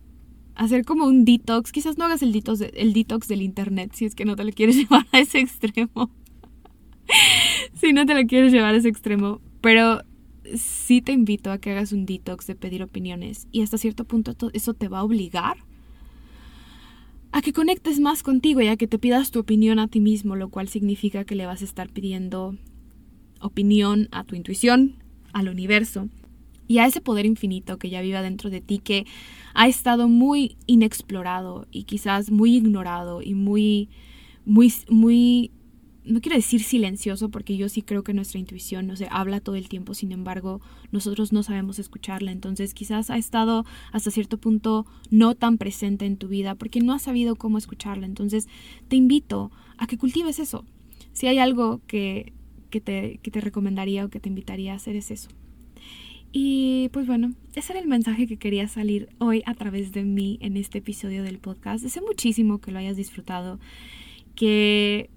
Hacer 0.53 0.85
como 0.85 1.05
un 1.05 1.25
detox. 1.25 1.71
Quizás 1.71 1.97
no 1.97 2.05
hagas 2.05 2.21
el 2.21 2.31
detox, 2.31 2.61
el 2.61 2.93
detox 2.93 3.27
del 3.27 3.41
internet 3.41 3.91
si 3.93 4.05
es 4.05 4.13
que 4.13 4.25
no 4.25 4.35
te 4.35 4.43
lo 4.43 4.51
quieres 4.51 4.75
llevar 4.77 5.07
a 5.11 5.19
ese 5.19 5.39
extremo. 5.39 6.11
si 7.73 7.93
no 7.93 8.05
te 8.05 8.13
lo 8.13 8.27
quieres 8.27 8.51
llevar 8.51 8.73
a 8.73 8.77
ese 8.77 8.89
extremo, 8.89 9.41
pero 9.61 10.01
sí 10.55 11.01
te 11.01 11.11
invito 11.11 11.51
a 11.51 11.57
que 11.57 11.71
hagas 11.71 11.91
un 11.91 12.05
detox 12.05 12.47
de 12.47 12.55
pedir 12.55 12.83
opiniones 12.83 13.47
y 13.51 13.61
hasta 13.61 13.77
cierto 13.77 14.05
punto 14.05 14.35
eso 14.53 14.73
te 14.73 14.87
va 14.87 14.99
a 14.99 15.03
obligar 15.03 15.57
a 17.31 17.41
que 17.41 17.51
conectes 17.51 17.99
más 17.99 18.23
contigo 18.23 18.61
y 18.61 18.67
a 18.67 18.77
que 18.77 18.87
te 18.87 18.97
pidas 18.97 19.31
tu 19.31 19.39
opinión 19.39 19.77
a 19.79 19.89
ti 19.89 19.99
mismo, 19.99 20.37
lo 20.37 20.49
cual 20.49 20.69
significa 20.69 21.25
que 21.25 21.35
le 21.35 21.45
vas 21.45 21.61
a 21.61 21.65
estar 21.65 21.89
pidiendo 21.89 22.55
opinión 23.41 24.07
a 24.11 24.23
tu 24.23 24.35
intuición, 24.35 24.95
al 25.33 25.49
universo 25.49 26.07
y 26.67 26.77
a 26.77 26.85
ese 26.85 27.01
poder 27.01 27.25
infinito 27.25 27.77
que 27.77 27.89
ya 27.89 28.01
vive 28.01 28.21
dentro 28.21 28.49
de 28.49 28.61
ti 28.61 28.79
que 28.79 29.05
ha 29.53 29.67
estado 29.67 30.07
muy 30.07 30.55
inexplorado 30.65 31.67
y 31.71 31.83
quizás 31.83 32.31
muy 32.31 32.55
ignorado 32.55 33.21
y 33.21 33.33
muy 33.33 33.89
muy 34.45 34.73
muy 34.89 35.51
no 36.05 36.21
quiero 36.21 36.35
decir 36.35 36.61
silencioso 36.63 37.29
porque 37.29 37.57
yo 37.57 37.67
sí 37.69 37.81
creo 37.81 38.03
que 38.03 38.13
nuestra 38.13 38.39
intuición 38.39 38.87
no 38.87 38.95
se 38.95 39.07
habla 39.09 39.39
todo 39.39 39.55
el 39.55 39.69
tiempo, 39.69 39.93
sin 39.93 40.11
embargo, 40.11 40.61
nosotros 40.91 41.33
no 41.33 41.43
sabemos 41.43 41.79
escucharla, 41.79 42.31
entonces 42.31 42.73
quizás 42.73 43.09
ha 43.09 43.17
estado 43.17 43.65
hasta 43.91 44.11
cierto 44.11 44.37
punto 44.37 44.85
no 45.09 45.35
tan 45.35 45.57
presente 45.57 46.05
en 46.05 46.17
tu 46.17 46.27
vida 46.27 46.55
porque 46.55 46.81
no 46.81 46.93
has 46.93 47.03
sabido 47.03 47.35
cómo 47.35 47.57
escucharla, 47.57 48.05
entonces 48.05 48.47
te 48.87 48.95
invito 48.95 49.51
a 49.77 49.87
que 49.87 49.97
cultives 49.97 50.39
eso. 50.39 50.65
Si 51.13 51.27
hay 51.27 51.37
algo 51.39 51.81
que, 51.87 52.33
que, 52.69 52.81
te, 52.81 53.19
que 53.21 53.31
te 53.31 53.41
recomendaría 53.41 54.05
o 54.05 54.09
que 54.09 54.19
te 54.19 54.29
invitaría 54.29 54.73
a 54.73 54.75
hacer 54.75 54.95
es 54.95 55.11
eso. 55.11 55.29
Y 56.37 56.89
pues 56.89 57.07
bueno, 57.07 57.33
ese 57.53 57.71
era 57.71 57.79
el 57.79 57.87
mensaje 57.87 58.27
que 58.27 58.35
quería 58.35 58.67
salir 58.67 59.07
hoy 59.19 59.41
a 59.45 59.53
través 59.53 59.93
de 59.93 60.03
mí 60.03 60.37
en 60.41 60.57
este 60.57 60.79
episodio 60.79 61.23
del 61.23 61.39
podcast. 61.39 61.81
Deseo 61.81 62.03
muchísimo 62.05 62.59
que 62.59 62.71
lo 62.71 62.79
hayas 62.79 62.97
disfrutado, 62.97 63.57
que 64.35 65.09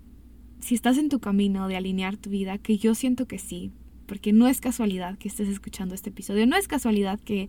si 0.61 0.75
estás 0.75 0.99
en 0.99 1.09
tu 1.09 1.21
camino 1.21 1.69
de 1.69 1.77
alinear 1.77 2.17
tu 2.17 2.31
vida, 2.31 2.59
que 2.59 2.79
yo 2.79 2.95
siento 2.95 3.27
que 3.27 3.39
sí, 3.39 3.71
porque 4.07 4.33
no 4.33 4.49
es 4.49 4.61
casualidad 4.61 5.19
que 5.19 5.29
estés 5.29 5.49
escuchando 5.49 5.95
este 5.95 6.11
episodio, 6.11 6.47
no 6.47 6.57
es 6.57 6.69
casualidad 6.69 7.21
que 7.21 7.49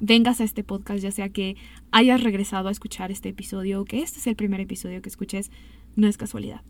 vengas 0.00 0.40
a 0.40 0.44
este 0.44 0.62
podcast, 0.62 1.02
ya 1.02 1.10
sea 1.10 1.28
que 1.30 1.56
hayas 1.90 2.22
regresado 2.22 2.68
a 2.68 2.72
escuchar 2.72 3.10
este 3.10 3.30
episodio 3.30 3.80
o 3.80 3.84
que 3.84 4.02
este 4.02 4.18
es 4.18 4.26
el 4.26 4.36
primer 4.36 4.60
episodio 4.60 5.02
que 5.02 5.08
escuches, 5.08 5.50
no 5.96 6.06
es 6.06 6.16
casualidad. 6.16 6.62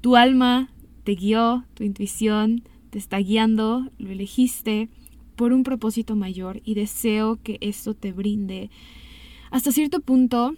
Tu 0.00 0.16
alma 0.16 0.70
te 1.04 1.14
guió, 1.14 1.64
tu 1.74 1.84
intuición 1.84 2.64
te 2.90 2.98
está 2.98 3.18
guiando, 3.18 3.90
lo 3.98 4.10
elegiste 4.10 4.88
por 5.36 5.52
un 5.52 5.62
propósito 5.62 6.14
mayor 6.14 6.60
y 6.64 6.74
deseo 6.74 7.40
que 7.42 7.58
esto 7.60 7.94
te 7.94 8.12
brinde 8.12 8.70
hasta 9.50 9.72
cierto 9.72 10.00
punto 10.00 10.54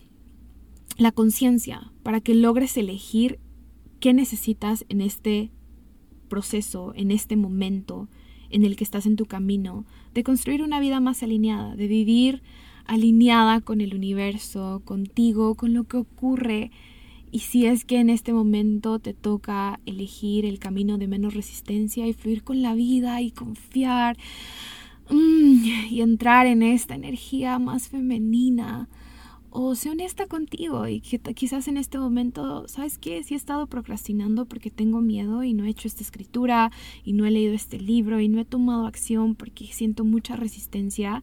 la 0.97 1.11
conciencia 1.11 1.91
para 2.03 2.21
que 2.21 2.35
logres 2.35 2.77
elegir 2.77 3.41
qué 4.05 4.13
necesitas 4.13 4.85
en 4.91 5.01
este 5.01 5.51
proceso, 6.29 6.93
en 6.95 7.11
este 7.11 7.37
momento 7.37 8.07
en 8.51 8.67
el 8.67 8.77
que 8.77 8.85
estás 8.85 9.07
en 9.07 9.17
tu 9.17 9.25
camino, 9.25 9.87
de 10.13 10.23
construir 10.23 10.63
una 10.63 10.79
vida 10.79 11.01
más 11.01 11.23
alineada, 11.23 11.75
de 11.75 11.89
vivir 11.89 12.43
alineada 12.85 13.63
con 13.63 13.81
el 13.81 13.95
universo, 13.95 14.83
contigo, 14.85 15.55
con 15.55 15.73
lo 15.73 15.85
que 15.85 15.97
ocurre. 15.97 16.71
Y 17.33 17.39
si 17.39 17.65
es 17.65 17.87
que 17.87 17.99
en 17.99 18.11
este 18.11 18.35
momento 18.35 18.99
te 18.99 19.15
toca 19.15 19.81
elegir 19.87 20.45
el 20.45 20.59
camino 20.59 20.99
de 20.99 21.09
menos 21.09 21.33
resistencia 21.33 22.07
y 22.07 22.13
fluir 22.13 22.45
con 22.45 22.61
la 22.61 22.75
vida 22.75 23.23
y 23.23 23.31
confiar 23.31 24.19
mm, 25.09 25.65
y 25.89 26.03
entrar 26.03 26.47
en 26.47 26.63
esta 26.63 26.95
energía 26.95 27.59
más 27.59 27.89
femenina, 27.89 28.87
o 29.57 29.77
sé 29.77 29.89
honesta 29.89 30.27
contigo 30.27 30.89
y 30.89 31.01
que 31.01 31.21
quizás 31.21 31.69
en 31.69 31.77
este 31.77 31.97
momento, 31.97 32.67
¿sabes 32.67 32.99
qué? 32.99 33.23
Si 33.23 33.35
he 33.35 33.37
estado 33.37 33.69
procrastinando 33.69 34.47
porque 34.47 34.69
tengo 34.69 35.01
miedo 35.01 35.45
y 35.45 35.55
no 35.55 35.65
he 35.65 35.69
hecho 35.69 35.87
esta 35.87 36.03
escritura 36.03 36.73
y 37.05 37.13
no 37.13 37.25
he 37.25 37.31
leído 37.31 37.55
este 37.55 37.79
libro 37.79 38.19
y 38.19 38.29
no 38.29 38.41
he 38.41 38.45
tomado 38.45 38.85
acción 38.85 39.37
porque 39.37 39.67
siento 39.67 40.05
mucha 40.05 40.35
resistencia 40.35 41.23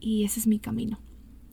y 0.00 0.24
ese 0.24 0.40
es 0.40 0.46
mi 0.46 0.58
camino. 0.58 1.00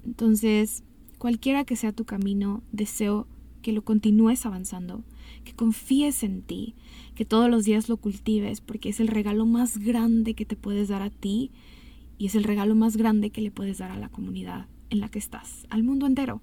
Entonces, 0.06 0.86
cualquiera 1.18 1.66
que 1.66 1.76
sea 1.76 1.92
tu 1.92 2.06
camino, 2.06 2.64
deseo 2.72 3.28
que 3.62 3.74
lo 3.74 3.84
continúes 3.84 4.46
avanzando, 4.46 5.04
que 5.44 5.56
confíes 5.56 6.24
en 6.24 6.42
ti, 6.42 6.76
que 7.16 7.26
todos 7.26 7.50
los 7.50 7.66
días 7.66 7.90
lo 7.90 7.98
cultives 7.98 8.62
porque 8.62 8.88
es 8.88 9.02
el 9.02 9.10
regalo 9.10 9.46
más 9.46 9.78
grande 9.78 10.36
que 10.36 10.46
te 10.46 10.56
puedes 10.56 10.88
dar 10.88 11.02
a 11.02 11.10
ti 11.10 11.52
y 12.18 12.28
es 12.28 12.36
el 12.36 12.46
regalo 12.46 12.76
más 12.76 12.96
grande 12.96 13.30
que 13.30 13.42
le 13.42 13.52
puedes 13.52 13.80
dar 13.80 13.92
a 13.92 14.00
la 14.00 14.08
comunidad 14.08 14.68
en 14.90 15.00
la 15.00 15.10
que 15.10 15.20
estás, 15.20 15.68
al 15.70 15.84
mundo 15.84 16.06
entero. 16.06 16.42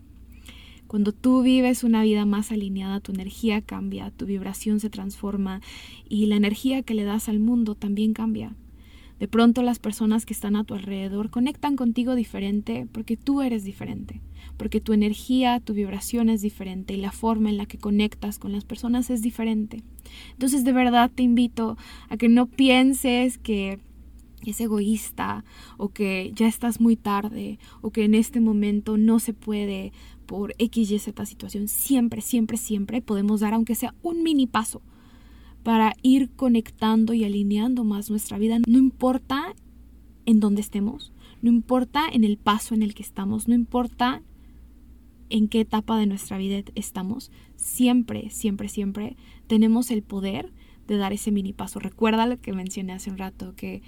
Cuando 0.87 1.13
tú 1.13 1.43
vives 1.43 1.83
una 1.83 2.03
vida 2.03 2.25
más 2.27 2.53
alineada, 2.53 3.01
tu 3.01 3.13
energía 3.13 3.63
cambia, 3.63 4.11
tu 4.11 4.27
vibración 4.27 4.81
se 4.81 4.91
transforma 4.91 5.61
y 6.09 6.27
la 6.27 6.37
energía 6.37 6.83
que 6.83 6.95
le 6.95 7.05
das 7.05 7.29
al 7.29 7.41
mundo 7.41 7.75
también 7.75 8.13
cambia. 8.13 8.55
De 9.19 9.29
pronto 9.29 9.63
las 9.63 9.79
personas 9.79 10.27
que 10.27 10.35
están 10.35 10.57
a 10.57 10.65
tu 10.65 10.75
alrededor 10.75 11.31
conectan 11.31 11.77
contigo 11.77 12.15
diferente 12.15 12.87
porque 12.93 13.17
tú 13.17 13.43
eres 13.43 13.65
diferente, 13.65 14.21
porque 14.57 14.81
tu 14.81 14.93
energía, 14.93 15.61
tu 15.61 15.73
vibración 15.73 16.29
es 16.29 16.43
diferente 16.43 16.95
y 16.95 16.99
la 16.99 17.13
forma 17.13 17.49
en 17.49 17.57
la 17.57 17.67
que 17.67 17.79
conectas 17.79 18.39
con 18.39 18.53
las 18.53 18.65
personas 18.65 19.11
es 19.11 19.23
diferente. 19.23 19.83
Entonces 20.33 20.65
de 20.65 20.73
verdad 20.73 21.11
te 21.15 21.23
invito 21.23 21.79
a 22.09 22.17
que 22.17 22.29
no 22.29 22.47
pienses 22.47 23.39
que 23.39 23.79
es 24.51 24.61
egoísta 24.61 25.45
o 25.77 25.89
que 25.89 26.33
ya 26.35 26.47
estás 26.47 26.81
muy 26.81 26.97
tarde 26.97 27.59
o 27.81 27.91
que 27.91 28.05
en 28.05 28.15
este 28.15 28.41
momento 28.41 28.97
no 28.97 29.19
se 29.19 29.33
puede 29.33 29.93
por 30.27 30.55
X, 30.59 30.91
Y, 30.91 30.99
Z 30.99 31.27
situación. 31.27 31.69
Siempre, 31.69 32.21
siempre, 32.21 32.57
siempre 32.57 33.03
podemos 33.03 33.41
dar 33.41 33.55
aunque 33.55 33.75
sea 33.75 33.95
un 34.03 34.23
mini 34.23 34.47
paso 34.47 34.83
para 35.63 35.95
ir 36.03 36.31
conectando 36.31 37.15
y 37.15 37.25
alineando 37.25 37.85
más 37.85 38.11
nuestra 38.11 38.39
vida. 38.39 38.59
No 38.67 38.79
importa 38.79 39.55
en 40.27 40.41
dónde 40.41 40.61
estemos, 40.61 41.13
no 41.43 41.51
importa 41.51 42.07
en 42.11 42.25
el 42.25 42.39
paso 42.39 42.75
en 42.75 42.83
el 42.83 42.95
que 42.95 43.03
estamos, 43.03 43.49
no 43.49 43.55
importa 43.55 44.23
en 45.31 45.49
qué 45.49 45.61
etapa 45.61 45.99
de 45.99 46.07
nuestra 46.07 46.39
vida 46.39 46.63
estamos, 46.75 47.31
siempre, 47.57 48.31
siempre, 48.31 48.69
siempre 48.69 49.17
tenemos 49.47 49.91
el 49.91 50.03
poder 50.03 50.53
de 50.87 50.97
dar 50.97 51.13
ese 51.13 51.31
mini 51.31 51.53
paso. 51.53 51.81
Recuerda 51.81 52.27
lo 52.27 52.41
que 52.41 52.53
mencioné 52.53 52.93
hace 52.93 53.11
un 53.11 53.19
rato, 53.19 53.55
que 53.57 53.83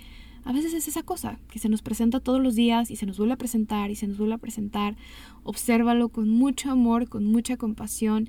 a 0.46 0.52
veces 0.52 0.72
es 0.74 0.86
esa 0.86 1.02
cosa 1.02 1.40
que 1.48 1.58
se 1.58 1.68
nos 1.68 1.82
presenta 1.82 2.20
todos 2.20 2.40
los 2.40 2.54
días 2.54 2.92
y 2.92 2.96
se 2.96 3.04
nos 3.04 3.18
vuelve 3.18 3.34
a 3.34 3.38
presentar 3.38 3.90
y 3.90 3.96
se 3.96 4.06
nos 4.06 4.16
vuelve 4.16 4.34
a 4.34 4.38
presentar. 4.38 4.96
Obsérvalo 5.42 6.08
con 6.08 6.28
mucho 6.28 6.70
amor, 6.70 7.08
con 7.08 7.24
mucha 7.24 7.56
compasión 7.56 8.28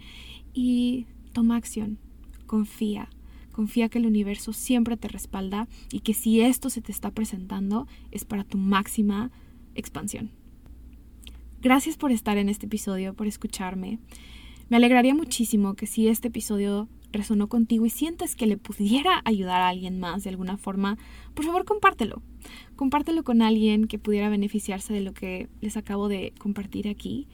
y 0.52 1.06
toma 1.32 1.58
acción. 1.58 2.00
Confía. 2.48 3.10
Confía 3.52 3.88
que 3.90 4.00
el 4.00 4.08
universo 4.08 4.52
siempre 4.52 4.98
te 4.98 5.08
respalda 5.08 5.68
y 5.92 6.00
que 6.00 6.16
si 6.16 6.42
esto 6.42 6.72
se 6.72 6.82
te 6.82 6.92
está 6.92 7.12
presentando 7.12 7.88
es 8.10 8.26
para 8.26 8.44
tu 8.44 8.58
máxima 8.58 9.30
expansión. 9.76 10.32
Gracias 11.62 11.98
por 11.98 12.12
estar 12.12 12.40
en 12.40 12.50
este 12.50 12.66
episodio, 12.66 13.14
por 13.14 13.28
escucharme. 13.28 14.00
Me 14.70 14.78
alegraría 14.78 15.14
muchísimo 15.14 15.76
que 15.76 15.86
si 15.86 16.08
este 16.08 16.30
episodio 16.30 16.90
resonó 17.12 17.48
contigo 17.48 17.86
y 17.86 17.90
sientes 17.90 18.36
que 18.36 18.48
le 18.48 18.58
pudiera 18.58 19.22
ayudar 19.26 19.62
a 19.62 19.70
alguien 19.70 20.00
más 20.00 20.24
de 20.24 20.30
alguna 20.30 20.58
forma, 20.58 20.98
por 21.34 21.46
favor 21.46 21.66
compártelo. 21.66 22.22
Compártelo 22.76 23.24
con 23.24 23.42
alguien 23.42 23.88
que 23.88 24.00
pudiera 24.00 24.30
beneficiarse 24.30 24.94
de 24.94 25.02
lo 25.02 25.14
que 25.14 25.50
les 25.62 25.78
acabo 25.78 26.08
de 26.08 26.34
compartir 26.40 26.88
aquí. 26.88 27.28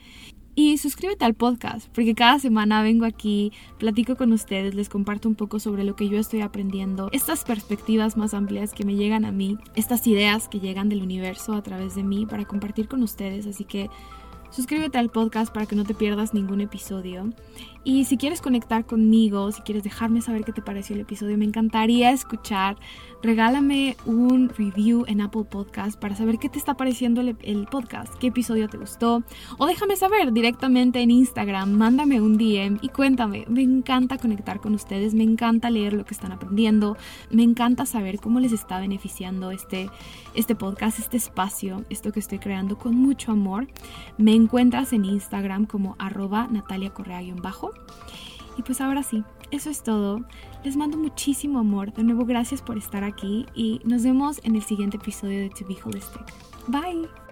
Y 0.56 0.78
suscríbete 0.78 1.26
al 1.26 1.34
podcast, 1.34 1.90
porque 1.96 2.14
cada 2.14 2.38
semana 2.38 2.84
vengo 2.84 3.06
aquí, 3.06 3.52
platico 3.80 4.16
con 4.16 4.32
ustedes, 4.34 4.76
les 4.76 4.88
comparto 4.88 5.28
un 5.28 5.34
poco 5.34 5.60
sobre 5.60 5.84
lo 5.84 5.96
que 5.96 6.10
yo 6.10 6.20
estoy 6.20 6.42
aprendiendo, 6.42 7.10
estas 7.12 7.44
perspectivas 7.44 8.18
más 8.18 8.36
amplias 8.36 8.72
que 8.72 8.86
me 8.86 8.94
llegan 8.94 9.26
a 9.26 9.32
mí, 9.32 9.58
estas 9.76 10.06
ideas 10.06 10.48
que 10.48 10.60
llegan 10.60 10.90
del 10.90 11.02
universo 11.02 11.54
a 11.54 11.64
través 11.64 11.96
de 11.96 12.04
mí 12.04 12.28
para 12.28 12.46
compartir 12.46 12.88
con 12.88 13.02
ustedes. 13.02 13.48
Así 13.48 13.66
que 13.66 13.90
suscríbete 14.54 15.00
al 15.00 15.10
podcast 15.10 15.52
para 15.52 15.66
que 15.66 15.76
no 15.76 15.84
te 15.84 15.94
pierdas 15.96 16.34
ningún 16.34 16.62
episodio. 16.62 17.30
Y 17.86 18.06
si 18.06 18.16
quieres 18.16 18.42
conectar 18.42 18.86
conmigo, 18.86 19.52
si 19.52 19.62
quieres 19.62 19.84
dejarme 19.84 20.22
saber 20.22 20.46
qué 20.46 20.54
te 20.54 20.62
pareció 20.62 20.96
el 20.96 21.02
episodio, 21.02 21.38
me 21.38 21.44
encantaría 21.44 22.12
escuchar. 22.12 22.78
Regálame 23.22 23.98
un 24.06 24.50
review 24.50 25.04
en 25.08 25.20
Apple 25.20 25.44
Podcast 25.44 26.00
para 26.00 26.16
saber 26.16 26.40
qué 26.40 26.48
te 26.48 26.58
está 26.58 26.76
pareciendo 26.76 27.22
el, 27.22 27.68
podcast, 27.68 28.14
qué 28.20 28.28
episodio 28.28 28.70
te 28.70 28.78
gustó. 28.78 29.24
O 29.58 29.66
déjame 29.66 29.98
saber 29.98 30.32
directamente 30.32 31.02
en 31.02 31.12
Instagram, 31.12 31.72
mándame 31.72 32.22
un 32.22 32.38
DM 32.38 32.80
y 32.82 32.88
cuéntame. 32.88 33.46
Me 33.50 33.62
encanta 33.62 34.18
conectar 34.18 34.62
con 34.62 34.74
ustedes, 34.76 35.14
me 35.14 35.24
encanta 35.24 35.70
leer 35.70 35.94
lo 35.94 36.06
que 36.06 36.14
están 36.14 36.32
aprendiendo, 36.32 36.96
me 37.32 37.44
encanta 37.44 37.86
saber 37.86 38.20
cómo 38.20 38.40
les 38.40 38.54
está 38.54 38.80
beneficiando 38.80 39.52
este, 39.52 39.90
este 40.36 40.56
podcast, 40.56 41.00
este 41.00 41.18
espacio, 41.18 41.84
esto 41.90 42.14
que 42.14 42.22
estoy 42.22 42.40
creando 42.40 42.78
con 42.78 42.96
mucho 42.96 43.34
amor. 43.34 43.68
Me 44.18 44.34
encuentras 44.44 44.94
en 44.94 45.06
Instagram 45.06 45.66
como 45.66 45.96
arroba 45.98 46.48
Natalia 46.50 46.94
Correa-bajo 46.94 47.72
y 48.58 48.62
pues 48.62 48.82
ahora 48.82 49.04
sí, 49.04 49.24
eso 49.52 49.70
es 49.70 49.84
todo. 49.84 50.22
Les 50.64 50.78
mando 50.78 50.98
muchísimo 50.98 51.60
amor. 51.60 51.94
De 51.94 52.04
nuevo, 52.04 52.26
gracias 52.26 52.62
por 52.62 52.78
estar 52.78 53.04
aquí 53.04 53.46
y 53.56 53.82
nos 53.84 54.04
vemos 54.04 54.40
en 54.44 54.56
el 54.56 54.64
siguiente 54.64 54.98
episodio 54.98 55.40
de 55.40 55.50
To 55.50 55.66
Be 55.68 55.78
Holistic. 55.84 56.34
Bye. 56.68 57.23